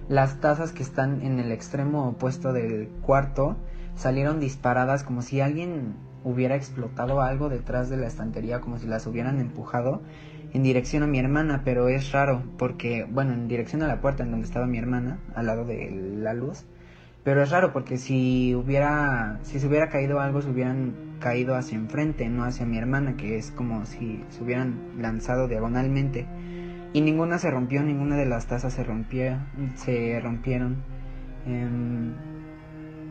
las 0.08 0.40
tazas 0.40 0.72
que 0.72 0.82
están 0.82 1.22
en 1.22 1.38
el 1.38 1.52
extremo 1.52 2.08
opuesto 2.08 2.52
del 2.52 2.88
cuarto 3.00 3.56
salieron 3.94 4.40
disparadas 4.40 5.04
como 5.04 5.22
si 5.22 5.40
alguien 5.40 5.94
hubiera 6.24 6.56
explotado 6.56 7.20
algo 7.20 7.48
detrás 7.48 7.88
de 7.88 7.96
la 7.96 8.06
estantería, 8.06 8.60
como 8.60 8.78
si 8.78 8.86
las 8.86 9.06
hubieran 9.06 9.40
empujado 9.40 10.02
en 10.52 10.62
dirección 10.62 11.02
a 11.02 11.06
mi 11.06 11.18
hermana, 11.18 11.62
pero 11.64 11.88
es 11.88 12.12
raro 12.12 12.42
porque, 12.58 13.06
bueno, 13.08 13.32
en 13.32 13.48
dirección 13.48 13.82
a 13.82 13.86
la 13.86 14.00
puerta 14.00 14.22
en 14.22 14.30
donde 14.30 14.46
estaba 14.46 14.66
mi 14.66 14.78
hermana, 14.78 15.18
al 15.34 15.46
lado 15.46 15.64
de 15.64 15.90
la 15.90 16.34
luz, 16.34 16.64
pero 17.22 17.42
es 17.42 17.50
raro 17.50 17.72
porque 17.72 17.98
si 17.98 18.54
hubiera, 18.54 19.38
si 19.42 19.60
se 19.60 19.66
hubiera 19.66 19.88
caído 19.88 20.20
algo, 20.20 20.42
se 20.42 20.50
hubieran 20.50 20.94
caído 21.20 21.54
hacia 21.54 21.76
enfrente, 21.76 22.28
no 22.28 22.44
hacia 22.44 22.66
mi 22.66 22.78
hermana, 22.78 23.16
que 23.16 23.36
es 23.36 23.50
como 23.50 23.84
si 23.86 24.24
se 24.30 24.42
hubieran 24.42 24.80
lanzado 24.98 25.46
diagonalmente. 25.46 26.26
Y 26.92 27.02
ninguna 27.02 27.38
se 27.38 27.50
rompió, 27.50 27.82
ninguna 27.82 28.16
de 28.16 28.26
las 28.26 28.46
tazas 28.46 28.72
se 28.72 28.82
rompió, 28.82 29.38
se 29.76 30.18
rompieron. 30.20 30.82
Em, 31.46 32.14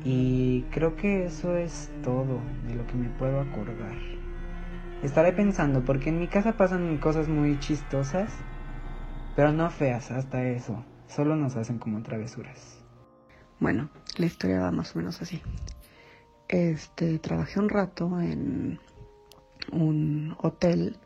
y 0.04 0.64
creo 0.72 0.96
que 0.96 1.26
eso 1.26 1.56
es 1.56 1.92
todo 2.04 2.40
de 2.68 2.76
lo 2.76 2.88
que 2.88 2.94
me 2.94 3.10
puedo 3.10 3.40
acordar. 3.42 3.98
Estaré 5.04 5.34
pensando, 5.34 5.84
porque 5.84 6.10
en 6.10 6.20
mi 6.20 6.28
casa 6.28 6.58
pasan 6.58 6.98
cosas 6.98 7.28
muy 7.28 7.60
chistosas, 7.60 8.34
pero 9.36 9.52
no 9.52 9.70
feas 9.70 10.12
hasta 10.12 10.44
eso. 10.44 10.84
Solo 11.08 11.36
nos 11.36 11.56
hacen 11.56 11.80
como 11.80 12.04
travesuras. 12.04 12.84
Bueno, 13.60 13.90
la 14.18 14.26
historia 14.26 14.60
va 14.60 14.72
más 14.72 14.96
o 14.96 15.00
menos 15.00 15.22
así. 15.22 15.42
Este, 16.48 17.20
trabajé 17.20 17.60
un 17.60 17.70
rato 17.70 18.20
en 18.20 18.80
un 19.72 20.36
hotel 20.42 20.98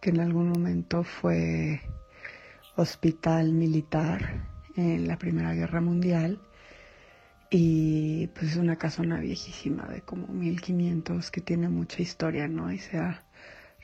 que 0.00 0.10
en 0.10 0.20
algún 0.20 0.50
momento 0.50 1.02
fue 1.02 1.80
hospital 2.76 3.52
militar 3.52 4.46
en 4.76 5.08
la 5.08 5.16
Primera 5.16 5.54
Guerra 5.54 5.80
Mundial 5.80 6.40
y 7.50 8.28
pues 8.28 8.52
es 8.52 8.56
una 8.56 8.76
casona 8.76 9.20
viejísima 9.20 9.86
de 9.86 10.00
como 10.02 10.26
1500 10.28 11.30
que 11.30 11.40
tiene 11.40 11.68
mucha 11.68 12.02
historia, 12.02 12.48
¿no? 12.48 12.72
Y 12.72 12.78
se 12.78 12.98
ha 12.98 13.22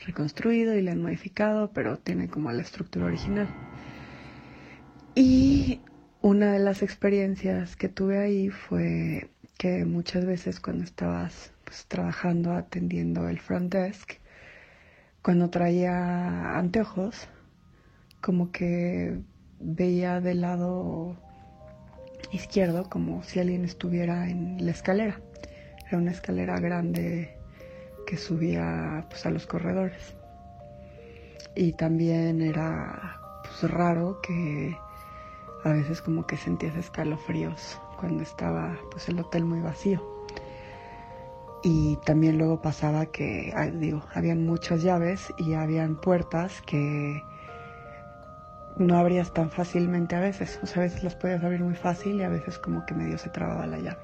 reconstruido 0.05 0.77
y 0.77 0.83
le 0.83 0.91
han 0.91 1.03
modificado, 1.03 1.73
pero 1.73 1.99
tiene 1.99 2.29
como 2.29 2.51
la 2.51 2.63
estructura 2.63 3.07
original. 3.07 3.49
Y 5.15 5.81
una 6.21 6.53
de 6.53 6.59
las 6.59 6.83
experiencias 6.83 7.77
que 7.77 7.89
tuve 7.89 8.19
ahí 8.19 8.49
fue 8.51 9.31
que 9.59 9.85
muchas 9.85 10.25
veces 10.25 10.59
cuando 10.59 10.85
estabas 10.85 11.53
pues, 11.65 11.87
trabajando, 11.87 12.53
atendiendo 12.53 13.29
el 13.29 13.39
front 13.39 13.73
desk, 13.73 14.15
cuando 15.23 15.51
traía 15.51 16.59
anteojos, 16.59 17.29
como 18.21 18.51
que 18.51 19.21
veía 19.61 20.21
del 20.21 20.41
lado 20.41 21.17
izquierdo 22.33 22.89
como 22.89 23.23
si 23.23 23.39
alguien 23.39 23.65
estuviera 23.65 24.29
en 24.29 24.65
la 24.65 24.71
escalera. 24.73 25.21
Era 25.89 25.99
una 25.99 26.11
escalera 26.11 26.59
grande 26.59 27.37
que 28.07 28.17
subía 28.17 29.07
pues, 29.09 29.27
a 29.27 29.31
los 29.31 29.47
corredores. 29.47 30.15
Y 31.55 31.73
también 31.73 32.41
era 32.41 33.21
pues, 33.43 33.71
raro 33.71 34.21
que 34.23 34.75
a 35.65 35.69
veces 35.71 36.01
como 36.01 36.27
que 36.27 36.37
sentías 36.37 36.77
escalofríos 36.77 37.79
cuando 38.01 38.23
estaba 38.23 38.77
pues 38.91 39.09
el 39.09 39.21
hotel 39.21 39.45
muy 39.45 39.61
vacío. 39.61 40.03
Y 41.63 41.97
también 42.05 42.39
luego 42.39 42.61
pasaba 42.61 43.07
que, 43.07 43.53
ah, 43.55 43.67
digo, 43.67 44.03
habían 44.15 44.45
muchas 44.45 44.83
llaves 44.83 45.33
y 45.39 45.53
habían 45.53 46.01
puertas 46.01 46.61
que 46.63 47.23
no 48.77 48.97
abrías 48.97 49.33
tan 49.33 49.51
fácilmente 49.51 50.17
a 50.17 50.21
veces. 50.21 50.59
O 50.63 50.67
sea, 50.67 50.83
a 50.83 50.87
veces 50.87 51.03
las 51.03 51.15
podías 51.15 51.43
abrir 51.43 51.61
muy 51.61 51.75
fácil 51.75 52.17
y 52.17 52.23
a 52.23 52.29
veces 52.29 52.59
como 52.59 52.85
que 52.87 52.95
medio 52.95 53.19
se 53.19 53.31
trababa 53.31 53.67
la 53.67 53.79
llave. 53.79 54.01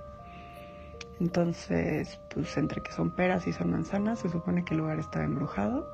Entonces, 1.20 2.20
pues 2.32 2.56
entre 2.56 2.80
que 2.82 2.92
son 2.92 3.10
peras 3.10 3.46
y 3.46 3.52
son 3.52 3.70
manzanas, 3.72 4.20
se 4.20 4.28
supone 4.28 4.64
que 4.64 4.74
el 4.74 4.80
lugar 4.80 4.98
estaba 4.98 5.24
embrujado. 5.24 5.88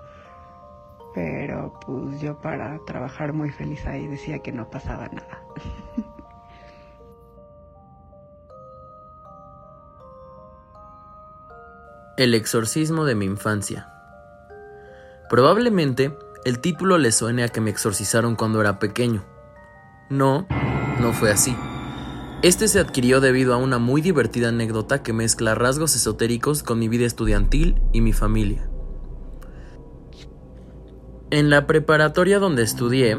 Pero 1.14 1.78
pues 1.86 2.20
yo 2.20 2.40
para 2.40 2.78
trabajar 2.86 3.32
muy 3.32 3.50
feliz 3.50 3.86
ahí 3.86 4.06
decía 4.08 4.40
que 4.40 4.52
no 4.52 4.68
pasaba 4.68 5.08
nada. 5.08 5.42
El 12.16 12.34
exorcismo 12.34 13.04
de 13.04 13.16
mi 13.16 13.24
infancia. 13.24 13.88
Probablemente 15.28 16.16
el 16.44 16.58
título 16.60 16.98
le 16.98 17.10
suene 17.10 17.42
a 17.42 17.48
que 17.48 17.60
me 17.60 17.70
exorcizaron 17.70 18.36
cuando 18.36 18.60
era 18.60 18.78
pequeño. 18.78 19.24
No, 20.10 20.46
no 21.00 21.12
fue 21.12 21.30
así. 21.30 21.56
Este 22.42 22.68
se 22.68 22.78
adquirió 22.78 23.22
debido 23.22 23.54
a 23.54 23.56
una 23.56 23.78
muy 23.78 24.02
divertida 24.02 24.50
anécdota 24.50 25.02
que 25.02 25.14
mezcla 25.14 25.54
rasgos 25.54 25.96
esotéricos 25.96 26.62
con 26.62 26.78
mi 26.78 26.88
vida 26.88 27.06
estudiantil 27.06 27.80
y 27.92 28.02
mi 28.02 28.12
familia. 28.12 28.68
En 31.30 31.48
la 31.48 31.66
preparatoria 31.66 32.38
donde 32.38 32.62
estudié, 32.62 33.18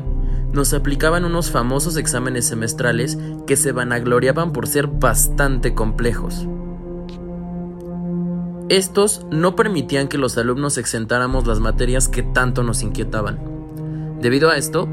nos 0.54 0.74
aplicaban 0.74 1.26
unos 1.26 1.50
famosos 1.50 1.98
exámenes 1.98 2.48
semestrales 2.48 3.18
que 3.48 3.58
se 3.58 3.72
vanagloriaban 3.72 4.54
por 4.54 4.68
ser 4.68 4.88
bastante 4.88 5.74
complejos. 5.74 6.48
Estos 8.68 9.28
no 9.30 9.56
permitían 9.56 10.08
que 10.08 10.18
los 10.18 10.40
alumnos 10.40 10.80
exentáramos 10.80 11.46
las 11.46 11.60
materias 11.60 12.08
que 12.08 12.24
tanto 12.24 12.64
nos 12.64 12.82
inquietaban. 12.82 13.40
Debido 14.22 14.50
a 14.50 14.58
esto, 14.58 14.90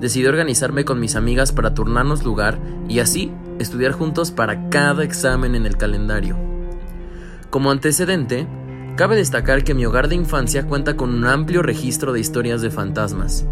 decidí 0.00 0.26
organizarme 0.26 0.84
con 0.84 1.00
mis 1.00 1.16
amigas 1.16 1.50
para 1.50 1.74
turnarnos 1.74 2.22
lugar 2.22 2.60
y 2.88 3.00
así 3.00 3.32
estudiar 3.58 3.90
juntos 3.90 4.30
para 4.30 4.68
cada 4.68 5.02
examen 5.02 5.56
en 5.56 5.66
el 5.66 5.76
calendario. 5.76 6.36
Como 7.50 7.72
antecedente, 7.72 8.46
cabe 8.96 9.16
destacar 9.16 9.64
que 9.64 9.74
mi 9.74 9.84
hogar 9.86 10.06
de 10.06 10.14
infancia 10.14 10.68
cuenta 10.68 10.96
con 10.96 11.12
un 11.12 11.26
amplio 11.26 11.62
registro 11.62 12.12
de 12.12 12.20
historias 12.20 12.62
de 12.62 12.70
fantasmas. 12.70 13.44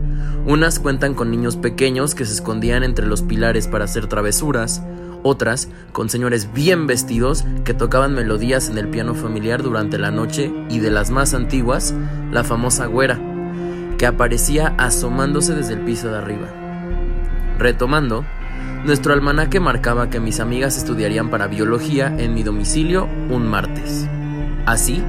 Unas 0.46 0.78
cuentan 0.78 1.14
con 1.14 1.32
niños 1.32 1.56
pequeños 1.56 2.14
que 2.14 2.26
se 2.26 2.34
escondían 2.34 2.84
entre 2.84 3.06
los 3.06 3.22
pilares 3.22 3.66
para 3.66 3.86
hacer 3.86 4.06
travesuras, 4.06 4.84
otras 5.24 5.68
con 5.92 6.08
señores 6.08 6.52
bien 6.52 6.86
vestidos 6.86 7.44
que 7.64 7.74
tocaban 7.74 8.14
melodías 8.14 8.68
en 8.68 8.78
el 8.78 8.88
piano 8.88 9.14
familiar 9.14 9.62
durante 9.62 9.98
la 9.98 10.12
noche 10.12 10.52
y 10.70 10.78
de 10.78 10.90
las 10.90 11.10
más 11.10 11.34
antiguas, 11.34 11.94
la 12.30 12.44
famosa 12.44 12.86
güera, 12.86 13.18
que 13.98 14.06
aparecía 14.06 14.74
asomándose 14.78 15.54
desde 15.54 15.74
el 15.74 15.80
piso 15.80 16.08
de 16.08 16.18
arriba. 16.18 16.46
Retomando, 17.58 18.24
nuestro 18.84 19.14
almanaque 19.14 19.60
marcaba 19.60 20.10
que 20.10 20.20
mis 20.20 20.40
amigas 20.40 20.76
estudiarían 20.76 21.30
para 21.30 21.46
biología 21.46 22.14
en 22.18 22.34
mi 22.34 22.42
domicilio 22.42 23.08
un 23.30 23.48
martes. 23.48 24.06
Así, 24.66 25.02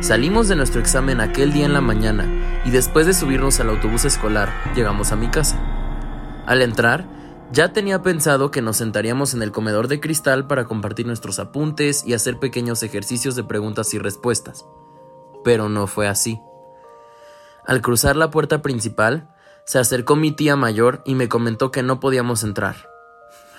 salimos 0.00 0.48
de 0.48 0.56
nuestro 0.56 0.80
examen 0.80 1.20
aquel 1.20 1.52
día 1.52 1.66
en 1.66 1.74
la 1.74 1.82
mañana 1.82 2.24
y 2.64 2.70
después 2.70 3.06
de 3.06 3.12
subirnos 3.12 3.60
al 3.60 3.68
autobús 3.68 4.06
escolar, 4.06 4.50
llegamos 4.74 5.12
a 5.12 5.16
mi 5.16 5.28
casa. 5.28 5.60
Al 6.46 6.62
entrar, 6.62 7.04
ya 7.50 7.72
tenía 7.72 8.02
pensado 8.02 8.50
que 8.50 8.62
nos 8.62 8.76
sentaríamos 8.76 9.32
en 9.32 9.42
el 9.42 9.52
comedor 9.52 9.88
de 9.88 10.00
cristal 10.00 10.46
para 10.46 10.66
compartir 10.66 11.06
nuestros 11.06 11.38
apuntes 11.38 12.04
y 12.06 12.12
hacer 12.12 12.38
pequeños 12.38 12.82
ejercicios 12.82 13.36
de 13.36 13.44
preguntas 13.44 13.94
y 13.94 13.98
respuestas. 13.98 14.66
Pero 15.44 15.68
no 15.68 15.86
fue 15.86 16.08
así. 16.08 16.40
Al 17.66 17.80
cruzar 17.80 18.16
la 18.16 18.30
puerta 18.30 18.60
principal, 18.60 19.34
se 19.64 19.78
acercó 19.78 20.16
mi 20.16 20.32
tía 20.32 20.56
mayor 20.56 21.02
y 21.04 21.14
me 21.14 21.28
comentó 21.28 21.70
que 21.70 21.82
no 21.82 22.00
podíamos 22.00 22.42
entrar. 22.42 22.88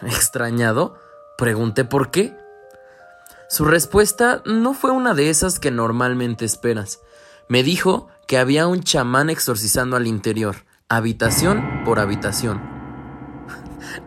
Extrañado, 0.03 0.95
pregunté 1.37 1.83
por 1.83 2.11
qué. 2.11 2.35
Su 3.49 3.65
respuesta 3.65 4.43
no 4.45 4.73
fue 4.73 4.91
una 4.91 5.13
de 5.15 5.29
esas 5.29 5.59
que 5.59 5.71
normalmente 5.71 6.45
esperas. 6.45 7.01
Me 7.47 7.63
dijo 7.63 8.07
que 8.27 8.37
había 8.37 8.67
un 8.67 8.83
chamán 8.83 9.31
exorcizando 9.31 9.97
al 9.97 10.05
interior, 10.05 10.57
habitación 10.87 11.83
por 11.83 11.99
habitación. 11.99 12.78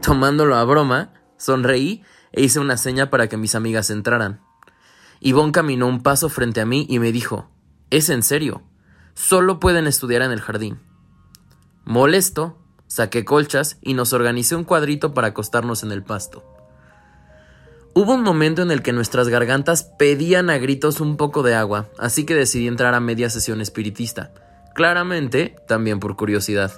Tomándolo 0.00 0.56
a 0.56 0.64
broma, 0.64 1.12
sonreí 1.36 2.02
e 2.32 2.42
hice 2.42 2.60
una 2.60 2.76
seña 2.76 3.10
para 3.10 3.28
que 3.28 3.36
mis 3.36 3.54
amigas 3.54 3.90
entraran. 3.90 4.40
Yvonne 5.20 5.52
caminó 5.52 5.86
un 5.86 6.02
paso 6.02 6.28
frente 6.28 6.60
a 6.60 6.66
mí 6.66 6.86
y 6.88 6.98
me 6.98 7.12
dijo, 7.12 7.48
¿Es 7.90 8.08
en 8.08 8.22
serio? 8.22 8.62
Solo 9.14 9.60
pueden 9.60 9.86
estudiar 9.86 10.22
en 10.22 10.32
el 10.32 10.40
jardín. 10.40 10.80
Molesto, 11.84 12.58
saqué 12.86 13.24
colchas 13.24 13.78
y 13.82 13.94
nos 13.94 14.12
organicé 14.12 14.56
un 14.56 14.64
cuadrito 14.64 15.14
para 15.14 15.28
acostarnos 15.28 15.82
en 15.82 15.92
el 15.92 16.02
pasto. 16.02 16.44
Hubo 17.94 18.14
un 18.14 18.22
momento 18.22 18.62
en 18.62 18.70
el 18.70 18.80
que 18.80 18.94
nuestras 18.94 19.28
gargantas 19.28 19.84
pedían 19.98 20.48
a 20.48 20.56
gritos 20.56 21.00
un 21.00 21.18
poco 21.18 21.42
de 21.42 21.54
agua, 21.54 21.88
así 21.98 22.24
que 22.24 22.34
decidí 22.34 22.66
entrar 22.66 22.94
a 22.94 23.00
media 23.00 23.28
sesión 23.28 23.60
espiritista. 23.60 24.32
Claramente, 24.74 25.56
también 25.68 26.00
por 26.00 26.16
curiosidad. 26.16 26.72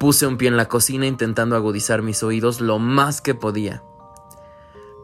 Puse 0.00 0.26
un 0.26 0.38
pie 0.38 0.48
en 0.48 0.56
la 0.56 0.66
cocina 0.66 1.04
intentando 1.04 1.56
agudizar 1.56 2.00
mis 2.00 2.22
oídos 2.22 2.62
lo 2.62 2.78
más 2.78 3.20
que 3.20 3.34
podía. 3.34 3.82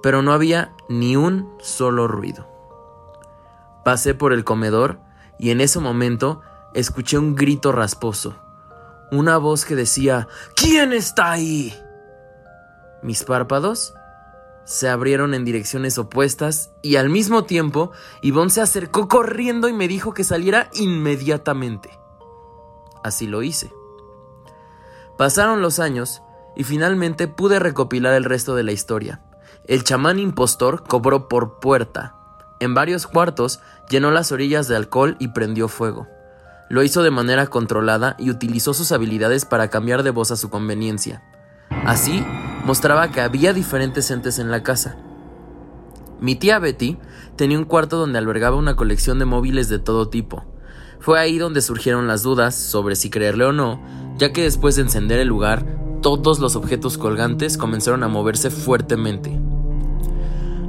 Pero 0.03 0.23
no 0.23 0.33
había 0.33 0.75
ni 0.89 1.17
un 1.17 1.53
solo 1.61 2.09
ruido. 2.09 2.49
Pasé 3.85 4.15
por 4.15 4.33
el 4.33 4.43
comedor 4.43 4.99
y 5.39 5.51
en 5.51 5.61
ese 5.61 5.81
momento 5.81 6.41
escuché 6.73 7.19
un 7.19 7.35
grito 7.35 7.73
rasposo. 7.73 8.39
Una 9.13 9.37
voz 9.37 9.67
que 9.67 9.77
decía, 9.77 10.29
¿Quién 10.57 10.95
está 10.95 11.31
ahí? 11.31 11.75
Mis 13.03 13.23
párpados 13.23 13.93
se 14.65 14.89
abrieron 14.89 15.35
en 15.35 15.45
direcciones 15.45 15.99
opuestas 15.99 16.73
y 16.81 16.97
al 16.97 17.11
mismo 17.11 17.45
tiempo 17.45 17.93
Ivonne 18.23 18.49
se 18.49 18.63
acercó 18.63 19.09
corriendo 19.09 19.69
y 19.69 19.75
me 19.75 19.89
dijo 19.89 20.15
que 20.15 20.25
saliera 20.25 20.71
inmediatamente. 20.73 21.91
Así 23.05 23.27
lo 23.27 23.43
hice. 23.43 23.71
Pasaron 25.19 25.63
los 25.63 25.79
años 25.79 26.23
y 26.57 26.65
finalmente 26.65 27.29
pude 27.29 27.59
recopilar 27.59 28.15
el 28.15 28.25
resto 28.25 28.55
de 28.55 28.63
la 28.63 28.73
historia. 28.73 29.21
El 29.65 29.85
chamán 29.85 30.19
impostor 30.19 30.85
cobró 30.85 31.29
por 31.29 31.59
puerta. 31.59 32.15
En 32.61 32.75
varios 32.75 33.07
cuartos 33.07 33.61
llenó 33.89 34.11
las 34.11 34.33
orillas 34.33 34.69
de 34.69 34.77
alcohol 34.77 35.17
y 35.19 35.29
prendió 35.29 35.69
fuego. 35.69 36.07
Lo 36.69 36.83
hizo 36.83 37.03
de 37.03 37.11
manera 37.11 37.47
controlada 37.47 38.17
y 38.19 38.31
utilizó 38.31 38.75
sus 38.75 38.93
habilidades 38.93 39.45
para 39.45 39.69
cambiar 39.69 40.03
de 40.03 40.11
voz 40.11 40.31
a 40.31 40.37
su 40.37 40.51
conveniencia. 40.51 41.23
Así, 41.85 42.25
mostraba 42.65 43.11
que 43.11 43.21
había 43.21 43.53
diferentes 43.53 44.11
entes 44.11 44.39
en 44.39 44.51
la 44.51 44.63
casa. 44.63 44.97
Mi 46.21 46.35
tía 46.35 46.59
Betty 46.59 46.99
tenía 47.37 47.59
un 47.59 47.65
cuarto 47.65 47.99
donde 47.99 48.19
albergaba 48.19 48.57
una 48.57 48.75
colección 48.75 49.19
de 49.19 49.27
móviles 49.27 49.69
de 49.69 49.79
todo 49.79 50.09
tipo. 50.09 50.45
Fue 50.99 51.21
ahí 51.21 51.39
donde 51.39 51.61
surgieron 51.61 52.09
las 52.09 52.23
dudas 52.23 52.55
sobre 52.55 52.97
si 52.97 53.11
creerle 53.11 53.45
o 53.45 53.53
no, 53.53 53.81
ya 54.19 54.33
que 54.33 54.43
después 54.43 54.77
de 54.77 54.83
encender 54.83 55.19
el 55.19 55.29
lugar, 55.29 55.67
todos 56.03 56.39
los 56.39 56.57
objetos 56.57 56.99
colgantes 56.99 57.59
comenzaron 57.59 58.03
a 58.03 58.09
moverse 58.09 58.51
fuertemente. 58.51 59.41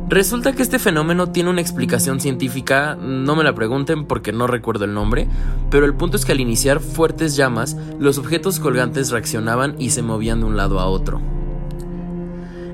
Resulta 0.09 0.53
que 0.53 0.63
este 0.63 0.79
fenómeno 0.79 1.31
tiene 1.31 1.49
una 1.49 1.59
explicación 1.59 2.21
científica, 2.21 2.95
no 2.95 3.35
me 3.35 3.43
la 3.43 3.53
pregunten 3.53 4.05
porque 4.05 4.31
no 4.31 4.47
recuerdo 4.47 4.85
el 4.85 4.93
nombre, 4.93 5.27
pero 5.69 5.85
el 5.85 5.95
punto 5.95 6.15
es 6.15 6.23
que 6.23 6.31
al 6.31 6.39
iniciar 6.39 6.79
fuertes 6.79 7.35
llamas, 7.35 7.75
los 7.99 8.17
objetos 8.17 8.61
colgantes 8.61 9.11
reaccionaban 9.11 9.75
y 9.79 9.89
se 9.89 10.03
movían 10.03 10.39
de 10.39 10.45
un 10.45 10.55
lado 10.55 10.79
a 10.79 10.85
otro. 10.85 11.21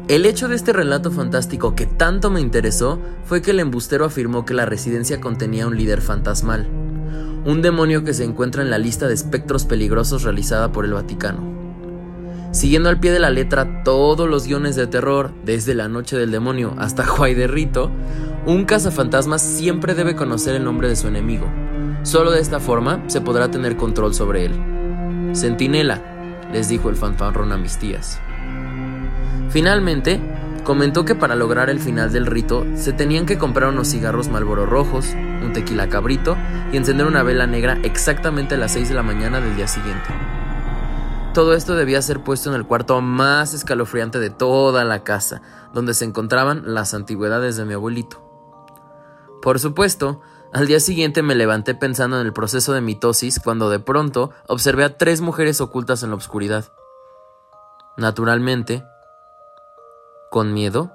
El 0.07 0.27
hecho 0.27 0.47
de 0.47 0.55
este 0.55 0.73
relato 0.73 1.09
fantástico 1.09 1.73
que 1.73 1.87
tanto 1.87 2.29
me 2.29 2.39
interesó 2.39 2.99
fue 3.25 3.41
que 3.41 3.49
el 3.49 3.61
embustero 3.61 4.05
afirmó 4.05 4.45
que 4.45 4.53
la 4.53 4.65
residencia 4.65 5.19
contenía 5.19 5.65
un 5.65 5.75
líder 5.75 6.01
fantasmal, 6.01 6.67
un 7.45 7.61
demonio 7.61 8.03
que 8.03 8.13
se 8.13 8.23
encuentra 8.23 8.61
en 8.61 8.69
la 8.69 8.77
lista 8.77 9.07
de 9.07 9.13
espectros 9.13 9.65
peligrosos 9.65 10.23
realizada 10.23 10.71
por 10.71 10.85
el 10.85 10.93
Vaticano. 10.93 11.41
Siguiendo 12.51 12.89
al 12.89 12.99
pie 12.99 13.11
de 13.11 13.19
la 13.19 13.31
letra 13.31 13.83
todos 13.83 14.29
los 14.29 14.45
guiones 14.45 14.75
de 14.75 14.87
terror, 14.87 15.31
desde 15.43 15.73
La 15.73 15.87
Noche 15.87 16.15
del 16.17 16.31
Demonio 16.31 16.75
hasta 16.77 17.05
Juay 17.05 17.33
de 17.33 17.47
Rito, 17.47 17.91
un 18.45 18.65
cazafantasmas 18.65 19.41
siempre 19.41 19.95
debe 19.95 20.15
conocer 20.15 20.55
el 20.55 20.63
nombre 20.63 20.87
de 20.87 20.95
su 20.95 21.07
enemigo. 21.07 21.47
Solo 22.03 22.31
de 22.31 22.41
esta 22.41 22.59
forma 22.59 23.03
se 23.07 23.21
podrá 23.21 23.49
tener 23.49 23.75
control 23.75 24.13
sobre 24.13 24.45
él. 24.45 25.33
Centinela, 25.33 26.01
les 26.53 26.69
dijo 26.69 26.89
el 26.89 26.95
fanfarrón 26.95 27.51
a 27.51 27.57
mis 27.57 27.77
tías. 27.77 28.19
Finalmente, 29.49 30.19
comentó 30.63 31.05
que 31.05 31.15
para 31.15 31.35
lograr 31.35 31.69
el 31.69 31.79
final 31.79 32.11
del 32.11 32.25
rito 32.25 32.65
se 32.75 32.93
tenían 32.93 33.25
que 33.25 33.37
comprar 33.37 33.69
unos 33.69 33.89
cigarros 33.89 34.29
Malboro 34.29 34.65
rojos, 34.65 35.07
un 35.13 35.51
tequila 35.53 35.89
cabrito 35.89 36.37
y 36.71 36.77
encender 36.77 37.05
una 37.05 37.23
vela 37.23 37.47
negra 37.47 37.77
exactamente 37.83 38.55
a 38.55 38.57
las 38.57 38.71
6 38.73 38.89
de 38.89 38.95
la 38.95 39.03
mañana 39.03 39.41
del 39.41 39.55
día 39.55 39.67
siguiente. 39.67 40.09
Todo 41.33 41.53
esto 41.53 41.75
debía 41.75 42.01
ser 42.01 42.21
puesto 42.21 42.49
en 42.49 42.55
el 42.55 42.65
cuarto 42.65 43.01
más 43.01 43.53
escalofriante 43.53 44.19
de 44.19 44.29
toda 44.29 44.83
la 44.83 45.03
casa, 45.03 45.41
donde 45.73 45.95
se 45.95 46.05
encontraban 46.05 46.73
las 46.73 46.93
antigüedades 46.93 47.57
de 47.57 47.65
mi 47.65 47.73
abuelito. 47.73 48.21
Por 49.41 49.59
supuesto, 49.59 50.21
al 50.53 50.67
día 50.67 50.79
siguiente 50.79 51.23
me 51.23 51.33
levanté 51.33 51.73
pensando 51.73 52.19
en 52.19 52.25
el 52.27 52.33
proceso 52.33 52.73
de 52.73 52.81
mitosis 52.81 53.39
cuando 53.39 53.71
de 53.71 53.79
pronto 53.79 54.29
observé 54.47 54.83
a 54.83 54.97
tres 54.97 55.21
mujeres 55.21 55.59
ocultas 55.59 56.03
en 56.03 56.11
la 56.11 56.15
oscuridad. 56.15 56.71
Naturalmente, 57.97 58.83
con 60.33 60.51
miedo, 60.51 60.91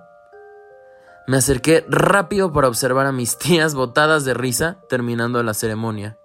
me 1.29 1.37
acerqué 1.37 1.87
rápido 1.88 2.53
para 2.53 2.66
observar 2.66 3.07
a 3.07 3.12
mis 3.12 3.38
tías 3.38 3.77
botadas 3.77 4.24
de 4.24 4.35
risa 4.35 4.81
terminando 4.88 5.40
la 5.44 5.55
ceremonia. 5.55 6.18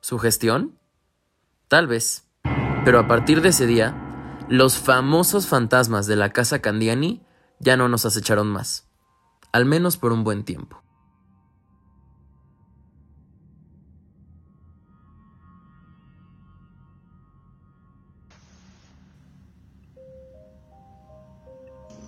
¿Sugestión? 0.00 0.76
Tal 1.68 1.86
vez. 1.86 2.26
Pero 2.84 2.98
a 2.98 3.06
partir 3.06 3.40
de 3.40 3.50
ese 3.50 3.68
día, 3.68 3.94
los 4.48 4.78
famosos 4.78 5.46
fantasmas 5.46 6.08
de 6.08 6.16
la 6.16 6.30
casa 6.30 6.60
Candiani 6.60 7.24
ya 7.60 7.76
no 7.76 7.88
nos 7.88 8.04
acecharon 8.04 8.48
más. 8.48 8.88
Al 9.52 9.64
menos 9.64 9.96
por 9.96 10.12
un 10.12 10.24
buen 10.24 10.42
tiempo. 10.42 10.82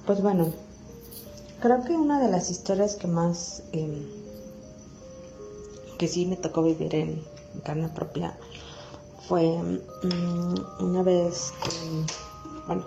Pues 0.06 0.20
bueno, 0.20 0.52
creo 1.60 1.84
que 1.84 1.92
una 1.92 2.18
de 2.18 2.28
las 2.28 2.50
historias 2.50 2.96
que 2.96 3.06
más, 3.06 3.62
eh, 3.72 4.04
que 5.96 6.08
sí 6.08 6.26
me 6.26 6.36
tocó 6.36 6.64
vivir 6.64 6.92
en 6.96 7.24
carne 7.62 7.88
propia, 7.88 8.36
fue 9.28 9.44
um, 9.44 10.54
una 10.80 11.04
vez 11.04 11.52
que, 11.62 12.04
bueno, 12.66 12.84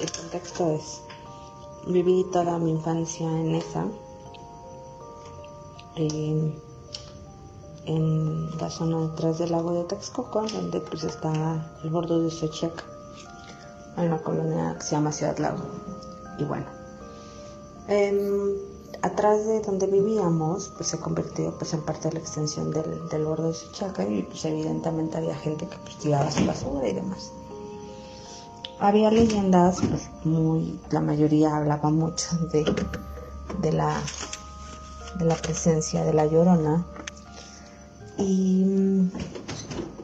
el 0.00 0.12
contexto 0.12 0.70
es, 0.70 1.00
viví 1.88 2.24
toda 2.32 2.60
mi 2.60 2.70
infancia 2.70 3.26
en 3.26 3.56
esa, 3.56 3.84
eh, 5.96 6.58
en 7.86 8.56
la 8.56 8.70
zona 8.70 9.08
detrás 9.08 9.38
del 9.38 9.50
lago 9.50 9.72
de 9.72 9.82
Texcoco, 9.82 10.42
donde 10.42 10.80
pues 10.80 11.02
está 11.02 11.76
el 11.82 11.90
borde 11.90 12.20
de 12.20 12.30
Xochiaca, 12.30 12.84
en 13.96 14.04
una 14.04 14.18
colonia 14.18 14.74
que 14.78 14.84
se 14.84 14.92
llama 14.92 15.12
Ciudad 15.12 15.36
Lago. 15.38 15.62
Y 16.38 16.44
bueno, 16.44 16.66
eh, 17.88 18.54
atrás 19.02 19.46
de 19.46 19.60
donde 19.60 19.86
vivíamos, 19.86 20.72
pues 20.76 20.88
se 20.88 20.98
convirtió 20.98 21.56
pues 21.58 21.74
en 21.74 21.82
parte 21.82 22.08
de 22.08 22.14
la 22.14 22.20
extensión 22.20 22.70
del, 22.70 23.08
del 23.08 23.24
borde 23.24 23.48
de 23.48 23.54
Suchaca 23.54 24.06
y 24.08 24.22
pues 24.22 24.44
evidentemente 24.44 25.18
había 25.18 25.36
gente 25.36 25.66
que 25.66 25.76
pues 25.78 25.98
tiraba 25.98 26.30
su 26.30 26.46
basura 26.46 26.88
y 26.88 26.94
demás. 26.94 27.30
Había 28.80 29.10
leyendas, 29.10 29.78
pues 29.88 30.10
muy, 30.24 30.80
la 30.90 31.00
mayoría 31.00 31.56
hablaba 31.56 31.90
mucho 31.90 32.36
de, 32.52 32.64
de 33.60 33.72
la 33.72 34.00
de 35.18 35.24
la 35.24 35.36
presencia 35.36 36.04
de 36.04 36.12
la 36.12 36.26
llorona 36.26 36.84
y 38.18 38.64
mm, 38.64 39.10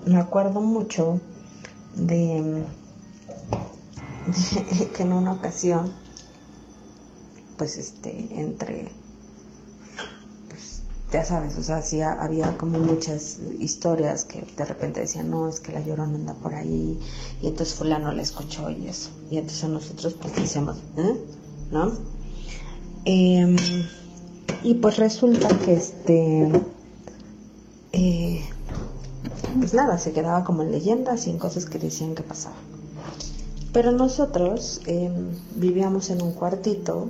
me 0.06 0.18
acuerdo 0.18 0.60
mucho 0.60 1.20
de 1.94 2.64
que 4.96 5.02
en 5.02 5.12
una 5.12 5.32
ocasión 5.32 5.92
pues 7.60 7.76
este, 7.76 8.40
entre, 8.40 8.88
pues 10.48 10.80
ya 11.12 11.26
sabes, 11.26 11.58
o 11.58 11.62
sea, 11.62 11.82
sí 11.82 12.00
había 12.00 12.56
como 12.56 12.78
muchas 12.78 13.38
historias 13.58 14.24
que 14.24 14.46
de 14.56 14.64
repente 14.64 15.00
decían, 15.00 15.28
no, 15.28 15.46
es 15.46 15.60
que 15.60 15.72
la 15.72 15.80
llorona 15.80 16.14
anda 16.14 16.32
por 16.32 16.54
ahí, 16.54 16.98
y 17.42 17.46
entonces 17.46 17.74
fulano 17.74 18.12
la 18.12 18.22
escuchó 18.22 18.70
y 18.70 18.86
eso, 18.88 19.10
y 19.30 19.36
entonces 19.36 19.68
nosotros 19.68 20.14
pues 20.14 20.34
decíamos, 20.36 20.78
¿eh? 20.96 21.20
¿No? 21.70 21.92
Em, 23.04 23.56
y 24.62 24.74
pues 24.76 24.96
resulta 24.96 25.48
que 25.58 25.74
este, 25.74 26.50
eh, 27.92 28.42
pues 29.58 29.74
nada, 29.74 29.98
se 29.98 30.12
quedaba 30.12 30.44
como 30.44 30.62
en 30.62 30.72
leyendas 30.72 31.26
y 31.26 31.30
en 31.30 31.38
cosas 31.38 31.66
que 31.66 31.78
decían 31.78 32.14
que 32.14 32.22
pasaba. 32.22 32.56
Pero 33.72 33.92
nosotros 33.92 34.80
eh, 34.86 35.10
vivíamos 35.54 36.10
en 36.10 36.22
un 36.22 36.32
cuartito 36.32 37.08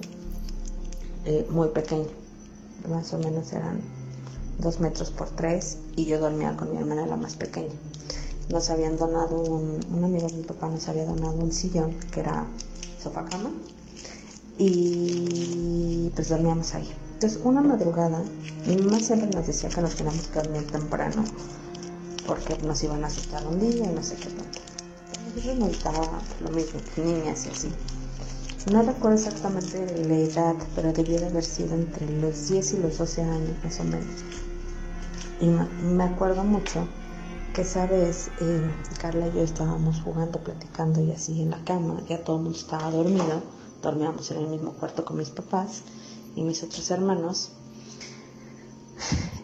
eh, 1.24 1.46
muy 1.50 1.68
pequeño, 1.68 2.08
más 2.88 3.12
o 3.14 3.18
menos 3.18 3.52
eran 3.52 3.80
dos 4.58 4.78
metros 4.78 5.10
por 5.10 5.30
tres 5.30 5.78
y 5.96 6.04
yo 6.04 6.20
dormía 6.20 6.56
con 6.56 6.72
mi 6.72 6.78
hermana 6.78 7.06
la 7.06 7.16
más 7.16 7.36
pequeña. 7.36 7.72
Nos 8.50 8.68
habían 8.68 8.98
donado 8.98 9.40
un, 9.40 9.80
un 9.90 10.04
amigo 10.04 10.26
de 10.26 10.34
mi 10.34 10.42
papá 10.42 10.68
nos 10.68 10.86
había 10.88 11.06
donado 11.06 11.32
un 11.32 11.50
sillón 11.52 11.94
que 12.12 12.20
era 12.20 12.46
sofá 13.02 13.24
cama 13.24 13.50
y 14.58 16.10
pues 16.14 16.28
dormíamos 16.28 16.74
ahí. 16.74 16.90
Entonces 17.14 17.40
una 17.42 17.62
madrugada 17.62 18.22
mi 18.66 18.76
mamá 18.76 19.00
siempre 19.00 19.30
nos 19.30 19.46
decía 19.46 19.70
que 19.70 19.80
nos 19.80 19.94
teníamos 19.94 20.26
que 20.26 20.40
dormir 20.40 20.66
temprano 20.70 21.24
porque 22.26 22.58
nos 22.66 22.82
iban 22.84 23.02
a 23.02 23.06
asustar 23.06 23.46
un 23.46 23.58
día 23.58 23.90
y 23.90 23.94
no 23.94 24.02
sé 24.02 24.16
qué 24.16 24.26
tanto. 24.28 24.69
Nos 25.36 25.68
gustaba 25.68 26.20
lo 26.40 26.50
mismo, 26.50 26.80
niñas 26.96 27.46
y 27.46 27.50
así. 27.50 27.68
No 28.70 28.82
recuerdo 28.82 29.16
exactamente 29.16 30.04
la 30.06 30.16
edad, 30.16 30.54
pero 30.74 30.92
debía 30.92 31.20
de 31.20 31.26
haber 31.26 31.44
sido 31.44 31.74
entre 31.74 32.10
los 32.20 32.48
10 32.48 32.74
y 32.74 32.76
los 32.78 32.98
12 32.98 33.22
años 33.22 33.64
más 33.64 33.80
o 33.80 33.84
menos. 33.84 34.24
Y 35.40 35.46
me 35.84 36.04
acuerdo 36.04 36.44
mucho 36.44 36.86
que 37.54 37.62
esa 37.62 37.86
vez 37.86 38.30
eh, 38.40 38.70
Carla 39.00 39.28
y 39.28 39.32
yo 39.32 39.42
estábamos 39.42 40.02
jugando, 40.02 40.40
platicando 40.40 41.00
y 41.00 41.10
así 41.10 41.40
en 41.40 41.50
la 41.50 41.64
cama, 41.64 42.02
ya 42.08 42.22
todo 42.22 42.36
el 42.36 42.42
mundo 42.42 42.58
estaba 42.58 42.90
dormido, 42.90 43.42
dormíamos 43.82 44.30
en 44.30 44.38
el 44.38 44.48
mismo 44.48 44.72
cuarto 44.72 45.04
con 45.04 45.16
mis 45.16 45.30
papás 45.30 45.82
y 46.36 46.42
mis 46.42 46.62
otros 46.62 46.90
hermanos. 46.90 47.52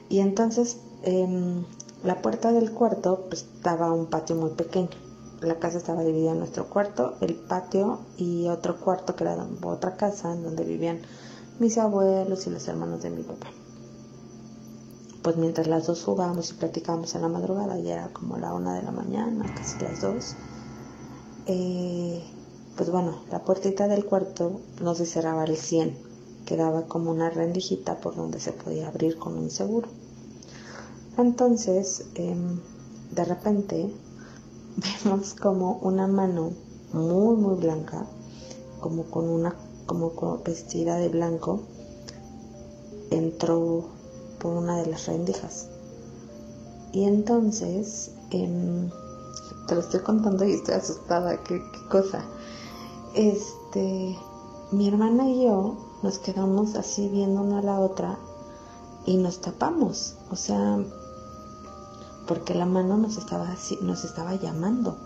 Y 0.09 0.21
entonces 0.21 0.77
em, 1.03 1.65
la 2.05 2.21
puerta 2.21 2.53
del 2.53 2.71
cuarto 2.71 3.27
pues, 3.29 3.43
estaba 3.43 3.93
un 3.93 4.07
patio 4.07 4.37
muy 4.37 4.51
pequeño. 4.51 5.06
La 5.41 5.59
casa 5.59 5.79
estaba 5.79 6.03
dividida 6.03 6.33
en 6.33 6.39
nuestro 6.39 6.69
cuarto, 6.69 7.17
el 7.21 7.35
patio 7.35 8.01
y 8.17 8.49
otro 8.49 8.81
cuarto 8.81 9.15
que 9.17 9.25
era 9.25 9.47
otra 9.63 9.97
casa 9.97 10.33
en 10.33 10.43
donde 10.43 10.65
vivían 10.65 11.01
mis 11.59 11.79
abuelos 11.79 12.47
y 12.47 12.51
los 12.51 12.67
hermanos 12.69 13.03
de 13.03 13.11
mi 13.11 13.23
papá 13.23 13.47
pues 15.27 15.39
mientras 15.39 15.67
las 15.67 15.89
dos 15.89 16.05
jugábamos 16.05 16.53
y 16.53 16.55
platicábamos 16.55 17.17
en 17.17 17.23
la 17.23 17.29
madrugada, 17.29 17.77
ya 17.81 17.95
era 17.95 18.09
como 18.13 18.39
la 18.39 18.55
una 18.55 18.77
de 18.77 18.85
la 18.85 18.93
mañana, 18.93 19.45
casi 19.57 19.77
las 19.83 20.01
dos, 20.01 20.37
eh, 21.47 22.23
pues 22.77 22.91
bueno, 22.91 23.25
la 23.33 23.43
puertita 23.43 23.89
del 23.89 24.05
cuarto 24.05 24.61
no 24.81 24.95
se 24.95 25.05
cerraba 25.05 25.43
al 25.43 25.57
100, 25.57 25.99
quedaba 26.45 26.83
como 26.83 27.11
una 27.11 27.29
rendijita 27.29 27.99
por 27.99 28.15
donde 28.15 28.39
se 28.39 28.53
podía 28.53 28.87
abrir 28.87 29.19
con 29.19 29.37
un 29.37 29.51
seguro. 29.51 29.89
Entonces, 31.19 32.07
em, 32.15 32.61
de 33.11 33.25
repente, 33.25 33.91
vemos 35.05 35.35
como 35.35 35.79
una 35.79 36.07
mano 36.07 36.53
muy, 36.93 37.37
muy 37.37 37.55
blanca, 37.57 38.07
como 38.81 39.05
con 39.05 39.29
una, 39.29 39.55
como 39.87 40.13
vestida 40.45 40.97
de 40.97 41.09
blanco, 41.09 41.61
entró 43.11 43.85
por 44.39 44.53
una 44.53 44.79
de 44.79 44.87
las 44.87 45.07
rendijas. 45.07 45.69
Y 46.93 47.05
entonces, 47.05 48.13
em, 48.31 48.91
te 49.67 49.75
lo 49.75 49.81
estoy 49.81 50.01
contando 50.01 50.45
y 50.45 50.53
estoy 50.53 50.75
asustada, 50.75 51.43
¿Qué, 51.43 51.55
qué 51.55 51.89
cosa. 51.89 52.25
Este, 53.15 54.17
mi 54.73 54.89
hermana 54.89 55.29
y 55.29 55.45
yo 55.45 55.77
nos 56.03 56.19
quedamos 56.19 56.75
así 56.75 57.09
viendo 57.09 57.41
una 57.41 57.61
a 57.61 57.63
la 57.63 57.81
otra 57.81 58.19
y 59.07 59.17
nos 59.17 59.41
tapamos, 59.41 60.17
o 60.31 60.37
sea, 60.37 60.79
porque 62.27 62.55
la 62.55 62.67
mano 62.67 62.97
nos 62.97 63.17
estaba 63.17 63.49
nos 63.83 64.05
estaba 64.05 64.35
llamando. 64.35 64.97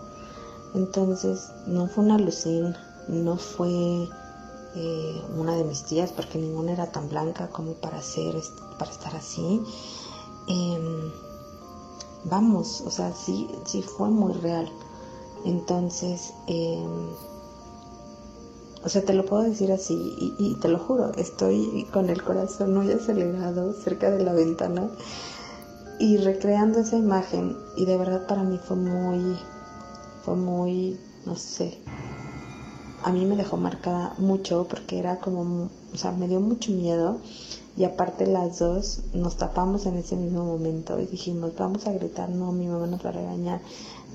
Entonces, 0.73 1.51
no 1.67 1.87
fue 1.87 2.05
una 2.05 2.15
alucin, 2.15 2.75
no 3.07 3.37
fue 3.37 4.07
eh, 4.75 5.21
una 5.37 5.55
de 5.55 5.63
mis 5.63 5.83
tías, 5.83 6.11
porque 6.11 6.37
ninguna 6.37 6.71
era 6.71 6.91
tan 6.91 7.09
blanca 7.09 7.49
como 7.49 7.73
para, 7.73 7.97
hacer, 7.97 8.35
para 8.77 8.91
estar 8.91 9.15
así. 9.15 9.61
Em, 10.47 11.11
vamos, 12.23 12.81
o 12.81 12.91
sea, 12.91 13.13
sí, 13.13 13.49
sí 13.65 13.81
fue 13.81 14.09
muy 14.09 14.33
real. 14.33 14.71
Entonces, 15.43 16.33
em, 16.47 17.09
o 18.83 18.89
sea, 18.89 19.03
te 19.03 19.13
lo 19.13 19.25
puedo 19.25 19.43
decir 19.43 19.71
así 19.71 20.15
y, 20.17 20.35
y, 20.39 20.55
te 20.55 20.67
lo 20.69 20.79
juro, 20.79 21.11
estoy 21.15 21.87
con 21.93 22.09
el 22.09 22.23
corazón 22.23 22.73
muy 22.73 22.91
acelerado 22.91 23.73
cerca 23.73 24.09
de 24.09 24.23
la 24.23 24.33
ventana 24.33 24.89
y 26.01 26.17
recreando 26.17 26.79
esa 26.79 26.97
imagen 26.97 27.55
y 27.77 27.85
de 27.85 27.95
verdad 27.95 28.25
para 28.25 28.41
mí 28.41 28.57
fue 28.57 28.75
muy, 28.75 29.37
fue 30.25 30.35
muy, 30.35 30.99
no 31.27 31.35
sé, 31.35 31.77
a 33.03 33.11
mí 33.11 33.23
me 33.23 33.35
dejó 33.35 33.57
marcada 33.57 34.15
mucho 34.17 34.65
porque 34.67 34.97
era 34.97 35.19
como, 35.19 35.69
o 35.93 35.97
sea, 35.97 36.11
me 36.11 36.27
dio 36.27 36.39
mucho 36.39 36.71
miedo 36.71 37.19
y 37.77 37.83
aparte 37.83 38.25
las 38.25 38.57
dos 38.57 39.01
nos 39.13 39.37
tapamos 39.37 39.85
en 39.85 39.95
ese 39.97 40.15
mismo 40.15 40.43
momento 40.43 40.99
y 40.99 41.05
dijimos, 41.05 41.51
vamos 41.55 41.85
a 41.85 41.93
gritar, 41.93 42.29
no, 42.29 42.51
mi 42.51 42.65
mamá 42.65 42.87
nos 42.87 43.05
va 43.05 43.09
a 43.09 43.13
regañar, 43.13 43.61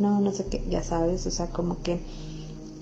no, 0.00 0.20
no 0.20 0.32
sé 0.32 0.46
qué, 0.46 0.66
ya 0.68 0.82
sabes, 0.82 1.24
o 1.28 1.30
sea, 1.30 1.50
como 1.50 1.82
que 1.82 2.00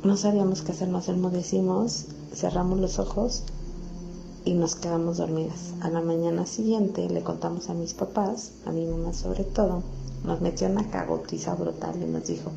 no 0.03 0.17
sabíamos 0.17 0.63
qué 0.63 0.73
hacer, 0.73 0.89
nos 0.89 1.11
enmudecimos, 1.11 2.07
cerramos 2.33 2.81
los 2.81 2.99
ojos 2.99 3.43
y 4.45 4.55
nos 4.55 4.77
quedamos 4.77 5.19
dormidas. 5.19 5.73
A 5.81 5.89
la 5.91 6.01
mañana 6.01 6.47
siguiente 6.47 7.09
le 7.09 7.23
contamos 7.23 7.71
a 7.71 7.75
mis 7.75 7.95
papás, 7.95 8.53
a 8.67 8.73
mi 8.73 8.87
mamá 8.87 9.13
sobre 9.13 9.45
todo, 9.45 9.83
nos 10.25 10.41
metió 10.41 10.69
una 10.69 10.91
cagotiza 10.91 11.55
brutal 11.55 12.03
y 12.03 12.07
nos 12.07 12.27
dijo, 12.27 12.51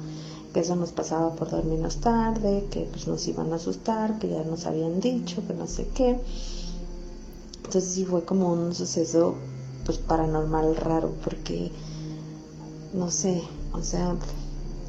que 0.54 0.62
eso 0.62 0.76
nos 0.76 0.92
pasaba 0.92 1.36
por 1.36 1.50
dormirnos 1.50 1.98
tarde, 1.98 2.68
que 2.72 2.88
pues 2.92 3.08
nos 3.08 3.28
iban 3.28 3.52
a 3.54 3.58
asustar, 3.58 4.20
que 4.20 4.30
ya 4.30 4.44
nos 4.44 4.66
habían 4.66 5.00
dicho, 5.00 5.46
que 5.46 5.54
no 5.54 5.68
sé 5.68 5.88
qué. 5.94 6.20
Entonces 7.58 7.86
sí 7.86 8.06
fue 8.06 8.24
como 8.24 8.52
un 8.52 8.74
suceso 8.74 9.36
pues 9.86 9.98
paranormal 9.98 10.76
raro 10.76 11.14
porque 11.24 11.72
no 12.94 13.12
sé, 13.12 13.42
o 13.74 13.82
sea, 13.82 14.16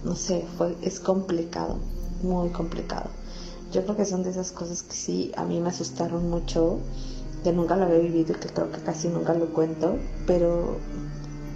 no 0.04 0.14
sé, 0.14 0.44
fue 0.56 0.76
es 0.82 1.00
complicado, 1.00 1.76
muy 2.22 2.50
complicado. 2.50 3.10
Yo 3.72 3.84
creo 3.84 3.96
que 3.96 4.04
son 4.04 4.22
de 4.22 4.30
esas 4.30 4.52
cosas 4.52 4.82
que 4.82 4.94
sí 4.94 5.32
a 5.36 5.44
mí 5.44 5.60
me 5.60 5.68
asustaron 5.68 6.30
mucho, 6.30 6.78
que 7.44 7.52
nunca 7.52 7.76
lo 7.76 7.84
había 7.84 7.98
vivido 7.98 8.32
y 8.32 8.40
que 8.40 8.48
creo 8.48 8.72
que 8.72 8.80
casi 8.80 9.08
nunca 9.08 9.34
lo 9.34 9.46
cuento, 9.52 9.96
pero 10.26 10.76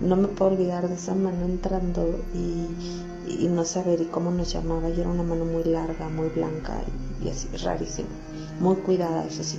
no 0.03 0.16
me 0.16 0.29
puedo 0.29 0.53
olvidar 0.53 0.88
de 0.88 0.94
esa 0.94 1.14
mano 1.14 1.44
entrando 1.44 2.18
y, 2.35 3.48
no 3.48 3.64
saber 3.64 4.01
y 4.01 4.07
cómo 4.07 4.31
nos 4.31 4.53
llamaba. 4.53 4.88
Y 4.90 5.01
era 5.01 5.09
una 5.09 5.22
mano 5.22 5.44
muy 5.44 5.64
larga, 5.64 6.09
muy 6.09 6.29
blanca 6.29 6.83
y, 7.25 7.29
así, 7.29 7.48
rarísima. 7.57 8.09
Muy 8.61 8.77
cuidada, 8.77 9.25
eso 9.27 9.42
sí. 9.42 9.59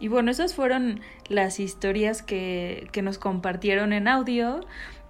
Y 0.00 0.08
bueno, 0.08 0.30
esas 0.30 0.54
fueron 0.54 1.00
las 1.28 1.60
historias 1.60 2.22
que, 2.22 2.88
que 2.92 3.02
nos 3.02 3.18
compartieron 3.18 3.92
en 3.92 4.08
audio. 4.08 4.60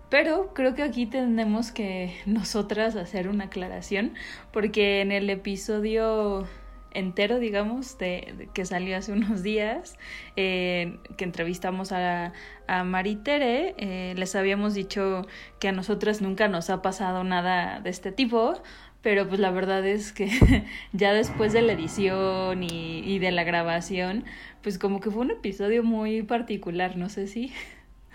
Pero 0.08 0.54
creo 0.54 0.74
que 0.74 0.82
aquí 0.82 1.06
tenemos 1.06 1.70
que 1.70 2.14
nosotras 2.26 2.96
hacer 2.96 3.28
una 3.28 3.44
aclaración, 3.44 4.14
porque 4.52 5.00
en 5.00 5.12
el 5.12 5.28
episodio 5.30 6.46
entero, 6.92 7.38
digamos, 7.38 7.98
de, 7.98 8.48
que 8.54 8.64
salió 8.64 8.96
hace 8.96 9.12
unos 9.12 9.42
días, 9.42 9.96
eh, 10.36 10.98
que 11.16 11.24
entrevistamos 11.24 11.92
a, 11.92 12.32
a 12.66 12.84
Maritere, 12.84 13.74
eh, 13.78 14.14
les 14.16 14.34
habíamos 14.34 14.74
dicho 14.74 15.26
que 15.58 15.68
a 15.68 15.72
nosotras 15.72 16.20
nunca 16.20 16.48
nos 16.48 16.70
ha 16.70 16.82
pasado 16.82 17.24
nada 17.24 17.80
de 17.80 17.90
este 17.90 18.12
tipo, 18.12 18.54
pero 19.02 19.28
pues 19.28 19.40
la 19.40 19.50
verdad 19.50 19.86
es 19.86 20.12
que 20.12 20.28
ya 20.92 21.12
después 21.12 21.52
de 21.52 21.62
la 21.62 21.72
edición 21.72 22.62
y, 22.62 23.00
y 23.04 23.18
de 23.18 23.30
la 23.30 23.44
grabación, 23.44 24.24
pues 24.62 24.78
como 24.78 25.00
que 25.00 25.10
fue 25.10 25.22
un 25.22 25.30
episodio 25.30 25.82
muy 25.82 26.22
particular, 26.22 26.96
no 26.96 27.08
sé 27.08 27.26
si... 27.26 27.52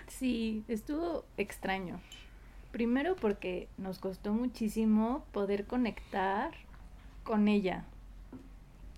Sí, 0.06 0.62
estuvo 0.68 1.24
extraño. 1.36 2.00
Primero 2.70 3.16
porque 3.16 3.68
nos 3.78 3.98
costó 3.98 4.32
muchísimo 4.32 5.24
poder 5.32 5.66
conectar 5.66 6.52
con 7.24 7.48
ella. 7.48 7.84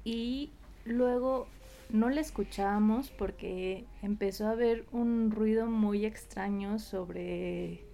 Y 0.06 0.52
luego 0.84 1.48
no 1.90 2.10
la 2.10 2.20
escuchábamos 2.20 3.10
porque 3.10 3.86
empezó 4.02 4.46
a 4.46 4.52
haber 4.52 4.86
un 4.92 5.32
ruido 5.32 5.66
muy 5.66 6.06
extraño 6.06 6.78
sobre 6.78 7.84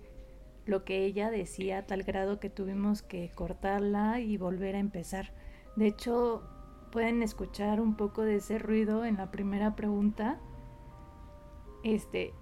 lo 0.67 0.85
que 0.85 1.07
ella 1.07 1.31
decía 1.31 1.87
tal 1.87 2.03
grado 2.03 2.39
que 2.39 2.51
tuvimos 2.51 3.01
que 3.01 3.31
cortarla 3.35 4.21
y 4.21 4.37
volver 4.37 4.77
a 4.77 4.79
empezar. 4.79 5.33
De 5.75 5.87
hecho, 5.87 6.43
pueden 6.91 7.23
escuchar 7.23 7.81
un 7.81 7.97
poco 7.97 8.21
de 8.21 8.37
ese 8.37 8.59
ruido 8.59 9.07
en 9.07 9.17
la 9.17 9.31
primera 9.31 9.75
pregunta. 9.75 10.39
Este, 11.83 12.35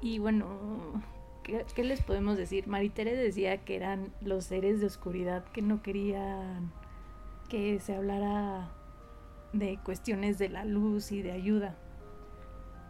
y 0.00 0.20
bueno, 0.20 1.02
¿qué, 1.42 1.84
les 1.84 2.02
podemos 2.02 2.38
decir? 2.38 2.66
Maritere 2.66 3.14
decía 3.14 3.58
que 3.58 3.76
eran 3.76 4.14
los 4.22 4.46
seres 4.46 4.80
de 4.80 4.86
oscuridad 4.86 5.44
que 5.52 5.60
no 5.60 5.82
querían 5.82 6.72
que 7.50 7.78
se 7.78 7.94
hablara 7.94 8.72
de 9.58 9.78
cuestiones 9.82 10.38
de 10.38 10.48
la 10.48 10.64
luz 10.64 11.12
y 11.12 11.22
de 11.22 11.32
ayuda. 11.32 11.76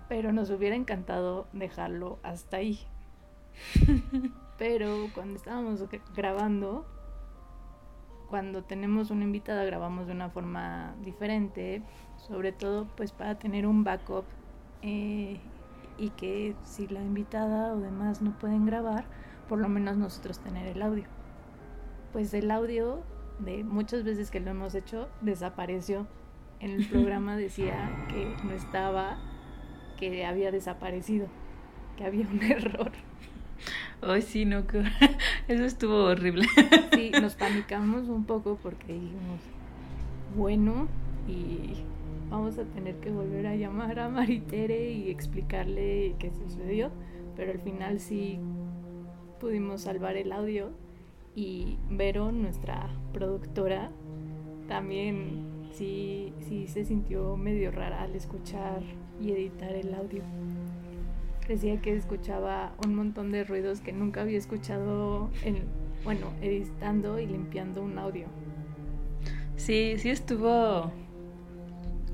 Pero 0.09 0.33
nos 0.33 0.51
hubiera 0.51 0.77
encantado 0.77 1.49
dejarlo 1.53 2.19
hasta 2.23 2.59
ahí. 2.59 2.81
Pero 4.59 5.09
cuando 5.15 5.37
estábamos 5.37 5.85
grabando, 6.15 6.87
cuando 8.29 8.65
tenemos 8.65 9.11
una 9.11 9.25
invitada 9.25 9.65
grabamos 9.65 10.07
de 10.07 10.13
una 10.13 10.31
forma 10.31 10.95
diferente, 11.03 11.83
sobre 12.17 12.53
todo 12.53 12.87
pues 12.97 13.13
para 13.13 13.39
tener 13.39 13.67
un 13.67 13.85
backup 13.85 14.25
eh, 14.83 15.39
y 15.99 16.11
que 16.11 16.55
si 16.65 16.87
la 16.89 17.03
invitada 17.03 17.75
o 17.75 17.79
demás 17.79 18.23
no 18.23 18.39
pueden 18.39 18.67
grabar, 18.67 19.05
por 19.49 19.59
lo 19.59 19.69
menos 19.69 19.97
nosotros 19.97 20.39
tener 20.39 20.67
el 20.67 20.83
audio. 20.83 21.05
Pues 22.13 22.33
el 22.35 22.51
audio 22.51 23.03
de 23.39 23.65
muchas 23.65 24.05
veces 24.05 24.31
que 24.31 24.41
lo 24.41 24.51
hemos 24.51 24.75
hecho 24.75 25.09
desapareció 25.21 26.07
en 26.61 26.71
el 26.71 26.87
programa 26.87 27.37
decía 27.37 27.91
que 28.09 28.35
no 28.45 28.53
estaba, 28.53 29.19
que 29.99 30.25
había 30.25 30.51
desaparecido, 30.51 31.29
que 31.97 32.05
había 32.05 32.27
un 32.27 32.43
error. 32.51 32.93
Ay, 34.03 34.23
sí, 34.23 34.45
no, 34.45 34.67
que... 34.67 34.83
eso 35.49 35.65
estuvo 35.65 36.05
horrible. 36.05 36.47
Sí, 36.95 37.11
nos 37.21 37.35
panicamos 37.35 38.09
un 38.09 38.25
poco 38.25 38.59
porque 38.63 38.93
dijimos, 38.93 39.41
bueno, 40.37 40.89
y 41.27 41.83
vamos 42.31 42.59
a 42.59 42.65
tener 42.65 42.97
que 42.97 43.11
volver 43.11 43.47
a 43.47 43.57
llamar 43.57 43.99
a 43.99 44.09
Maritere 44.09 44.93
y 44.93 45.11
explicarle 45.11 46.15
qué 46.19 46.31
sucedió, 46.33 46.91
pero 47.37 47.53
al 47.53 47.61
final 47.61 48.01
sí 48.01 48.39
pudimos 49.41 49.83
salvar 49.83 50.17
el 50.17 50.33
audio 50.33 50.71
y 51.35 51.79
Vero, 51.91 52.33
nuestra 52.33 52.89
productora, 53.13 53.91
también 54.69 55.56
sí, 55.77 56.33
sí 56.41 56.67
se 56.67 56.85
sintió 56.85 57.37
medio 57.37 57.71
rara 57.71 58.03
al 58.03 58.15
escuchar 58.15 58.83
y 59.21 59.33
editar 59.33 59.73
el 59.73 59.95
audio. 59.95 60.23
Decía 61.49 61.81
que 61.81 61.95
escuchaba 61.95 62.75
un 62.85 62.95
montón 62.95 63.31
de 63.31 63.45
ruidos 63.45 63.81
que 63.81 63.93
nunca 63.93 64.23
había 64.23 64.39
escuchado 64.39 65.31
en, 65.45 65.65
bueno, 66.05 66.33
editando 66.41 67.21
y 67.21 67.27
limpiando 67.27 67.83
un 67.83 67.99
audio. 67.99 68.27
Sí, 69.57 69.95
sí 69.99 70.11
estuvo 70.11 70.91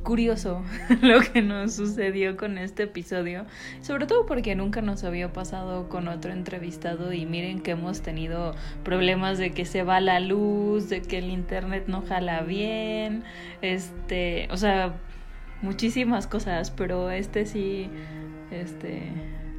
curioso 0.03 0.63
lo 1.03 1.21
que 1.21 1.43
nos 1.43 1.75
sucedió 1.75 2.37
con 2.37 2.59
este 2.59 2.85
episodio, 2.85 3.47
sobre 3.81 4.07
todo 4.07 4.27
porque 4.27 4.55
nunca 4.55 4.83
nos 4.83 5.05
había 5.05 5.33
pasado 5.33 5.89
con 5.89 6.09
otro 6.09 6.33
entrevistado 6.33 7.13
y 7.13 7.27
miren 7.27 7.61
que 7.61 7.73
hemos 7.73 8.03
tenido 8.03 8.55
problemas 8.85 9.39
de 9.39 9.53
que 9.53 9.65
se 9.65 9.83
va 9.83 10.01
la 10.01 10.21
luz, 10.21 10.89
de 10.89 11.03
que 11.03 11.19
el 11.19 11.31
internet 11.31 11.85
no 11.87 12.03
jala 12.03 12.43
bien, 12.43 13.25
este, 13.63 14.49
o 14.51 14.57
sea, 14.57 14.95
muchísimas 15.63 16.27
cosas, 16.27 16.71
pero 16.71 17.11
este 17.11 17.47
sí, 17.47 17.89
este, 18.51 19.03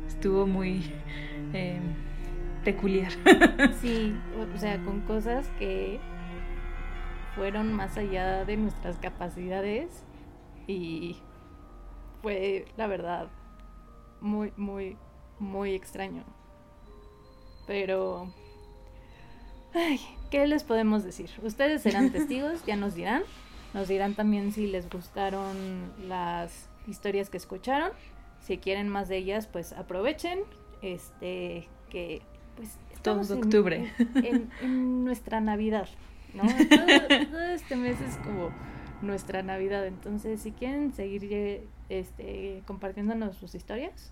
estuvo 0.07 0.45
muy 0.45 0.83
eh, 1.53 1.79
peculiar. 2.63 3.11
Sí, 3.81 4.15
o 4.55 4.57
sea, 4.57 4.77
con 4.79 5.01
cosas 5.01 5.49
que 5.59 5.99
fueron 7.35 7.73
más 7.73 7.97
allá 7.97 8.45
de 8.45 8.57
nuestras 8.57 8.97
capacidades 8.97 10.03
y 10.68 11.18
fue 12.22 12.66
la 12.78 12.88
verdad 12.88 13.28
muy, 14.22 14.53
muy, 14.55 14.97
muy 15.39 15.74
extraño. 15.74 16.24
Pero, 17.68 18.34
ay, 19.74 19.99
¿qué 20.32 20.47
les 20.47 20.64
podemos 20.64 21.03
decir? 21.03 21.30
Ustedes 21.43 21.82
serán 21.82 22.11
testigos, 22.11 22.66
ya 22.66 22.76
nos 22.76 22.95
dirán. 22.95 23.24
Nos 23.74 23.88
dirán 23.88 24.16
también 24.16 24.51
si 24.51 24.68
les 24.68 24.89
gustaron 24.89 25.91
las 26.07 26.70
historias 26.88 27.30
que 27.30 27.38
escucharon. 27.38 27.91
Si 28.39 28.57
quieren 28.57 28.88
más 28.88 29.09
de 29.09 29.18
ellas, 29.18 29.47
pues 29.47 29.74
aprovechen. 29.74 30.39
Este, 30.82 31.68
que 31.89 32.22
pues 32.55 32.78
todo 33.01 33.22
octubre. 33.36 33.91
En, 34.16 34.49
en, 34.61 35.03
nuestra 35.05 35.41
Navidad, 35.41 35.88
¿no? 36.34 36.43
Todo, 36.70 37.26
todo 37.28 37.41
este 37.41 37.76
mes 37.76 37.99
es 38.01 38.18
como 38.18 38.51
nuestra 39.03 39.43
Navidad. 39.43 39.85
Entonces, 39.85 40.41
si 40.41 40.51
quieren 40.51 40.93
seguir 40.93 41.67
este, 41.89 42.63
compartiéndonos 42.65 43.35
sus 43.37 43.55
historias, 43.55 44.11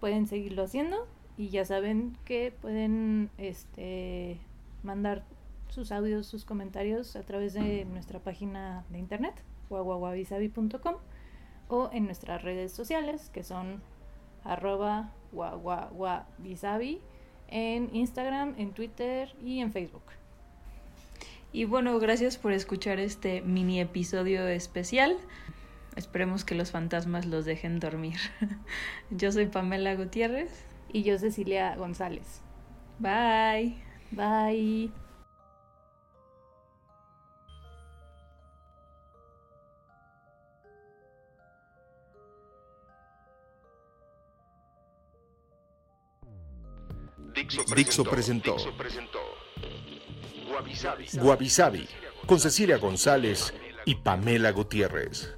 pueden 0.00 0.26
seguirlo 0.26 0.62
haciendo 0.62 1.06
y 1.36 1.48
ya 1.48 1.64
saben 1.64 2.16
que 2.24 2.52
pueden 2.60 3.30
este, 3.38 4.38
mandar 4.82 5.24
sus 5.68 5.92
audios, 5.92 6.26
sus 6.26 6.44
comentarios 6.44 7.16
a 7.16 7.22
través 7.22 7.54
de 7.54 7.84
nuestra 7.84 8.20
página 8.20 8.84
de 8.90 8.98
internet, 8.98 9.34
guaguaguavisabi.com 9.68 10.94
o 11.68 11.90
en 11.92 12.06
nuestras 12.06 12.42
redes 12.42 12.72
sociales 12.72 13.30
que 13.30 13.42
son 13.42 13.82
arroba 14.44 15.12
guaguaguavisabi 15.32 17.00
en 17.48 17.94
Instagram, 17.94 18.54
en 18.58 18.72
Twitter 18.72 19.34
y 19.42 19.60
en 19.60 19.72
Facebook. 19.72 20.02
Y 21.52 21.64
bueno, 21.64 21.98
gracias 21.98 22.36
por 22.36 22.52
escuchar 22.52 22.98
este 23.00 23.40
mini 23.40 23.80
episodio 23.80 24.46
especial. 24.48 25.16
Esperemos 25.96 26.44
que 26.44 26.54
los 26.54 26.70
fantasmas 26.70 27.26
los 27.26 27.44
dejen 27.44 27.80
dormir. 27.80 28.18
Yo 29.10 29.32
soy 29.32 29.46
Pamela 29.46 29.94
Gutiérrez. 29.94 30.68
Y 30.90 31.02
yo 31.02 31.18
Cecilia 31.18 31.76
González. 31.76 32.40
Bye. 32.98 33.76
Bye. 34.10 34.90
Dixo 47.76 48.04
presentó, 48.04 48.56
Guavisabi. 50.58 51.48
Sabi, 51.48 51.88
con 52.26 52.40
Cecilia 52.40 52.78
González 52.78 53.54
y 53.84 53.94
Pamela 53.96 54.50
Gutiérrez. 54.52 55.37